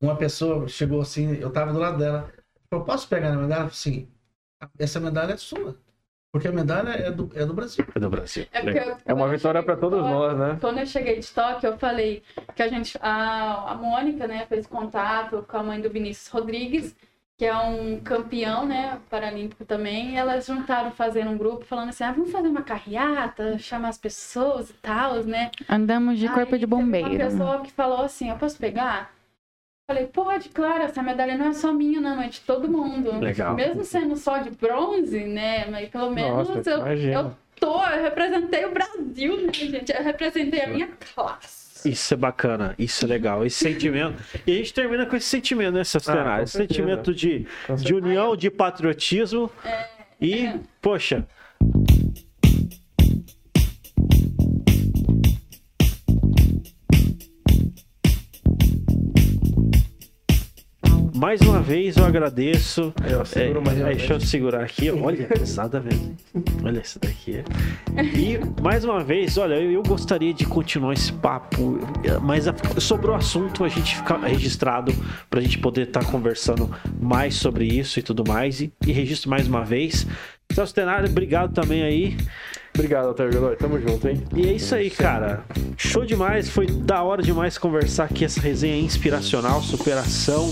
[0.00, 2.30] Uma pessoa chegou assim, eu tava do lado dela,
[2.70, 3.64] falou, posso pegar na medalha?
[3.64, 4.08] Eu falei assim,
[4.78, 5.76] essa medalha é sua.
[6.32, 7.84] Porque a medalha é do, é do Brasil.
[7.94, 8.46] É do Brasil.
[8.52, 10.58] É, eu- É uma vitória de todos Tóquio- nós, né?
[10.60, 12.22] Quando eu cheguei de Tóquio, eu falei
[12.54, 16.94] que a gente, a, a Mônica, né, fez contato com a mãe do Vinícius Rodrigues,
[17.36, 20.12] que é um campeão, né, paralímpico também.
[20.12, 23.98] E elas juntaram fazendo um grupo falando assim, ah, vamos fazer uma carreata, chamar as
[23.98, 25.50] pessoas e tal, né?
[25.68, 27.08] Andamos de corpo Aí de teve bombeiro.
[27.08, 29.10] Uma pessoa que falou assim, eu posso pegar?
[29.90, 33.18] Falei, pode, claro, essa medalha não é só minha, não, é de todo mundo.
[33.18, 33.56] Legal.
[33.56, 35.66] Mesmo sendo só de bronze, né?
[35.68, 39.92] Mas pelo menos Nossa, eu, eu tô, eu representei o Brasil, né, gente?
[39.92, 41.88] Eu representei a minha classe.
[41.88, 43.44] Isso é bacana, isso é legal.
[43.44, 44.22] Esse sentimento.
[44.46, 46.30] E a gente termina com esse sentimento, né, cenário?
[46.30, 47.44] Ah, Esse sentimento de,
[47.76, 49.50] de união, de patriotismo.
[50.20, 51.26] E, poxa.
[61.20, 62.94] Mais uma vez eu agradeço.
[63.02, 64.90] Aí, ó, É, mais é, uma deixa eu segurar aqui.
[64.90, 66.16] Olha, pesada mesmo.
[66.64, 67.44] Olha essa daqui.
[68.16, 71.78] E mais uma vez, olha, eu, eu gostaria de continuar esse papo,
[72.22, 74.94] mas a- sobrou assunto a gente ficar registrado
[75.28, 78.62] pra gente poder estar conversando mais sobre isso e tudo mais.
[78.62, 80.06] E, e registro mais uma vez.
[80.54, 82.16] Celso Tenari, obrigado também aí.
[82.74, 83.56] Obrigado, Altair Godoy.
[83.56, 84.22] Tamo junto, hein?
[84.34, 85.44] E é isso aí, cara.
[85.76, 90.50] Show demais, foi da hora demais conversar aqui essa resenha inspiracional, superação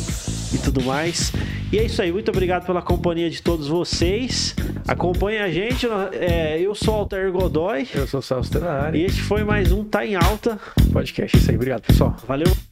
[0.53, 1.33] e tudo mais.
[1.73, 4.55] E é isso aí, muito obrigado pela companhia de todos vocês.
[4.87, 9.01] Acompanhe a gente, é, eu sou o Altair Godoy Eu sou o Celso Tenari.
[9.01, 10.59] e este foi mais um Tá em Alta.
[10.93, 11.57] Podcast, isso aí.
[11.57, 12.17] Obrigado, pessoal.
[12.27, 12.68] Valeu!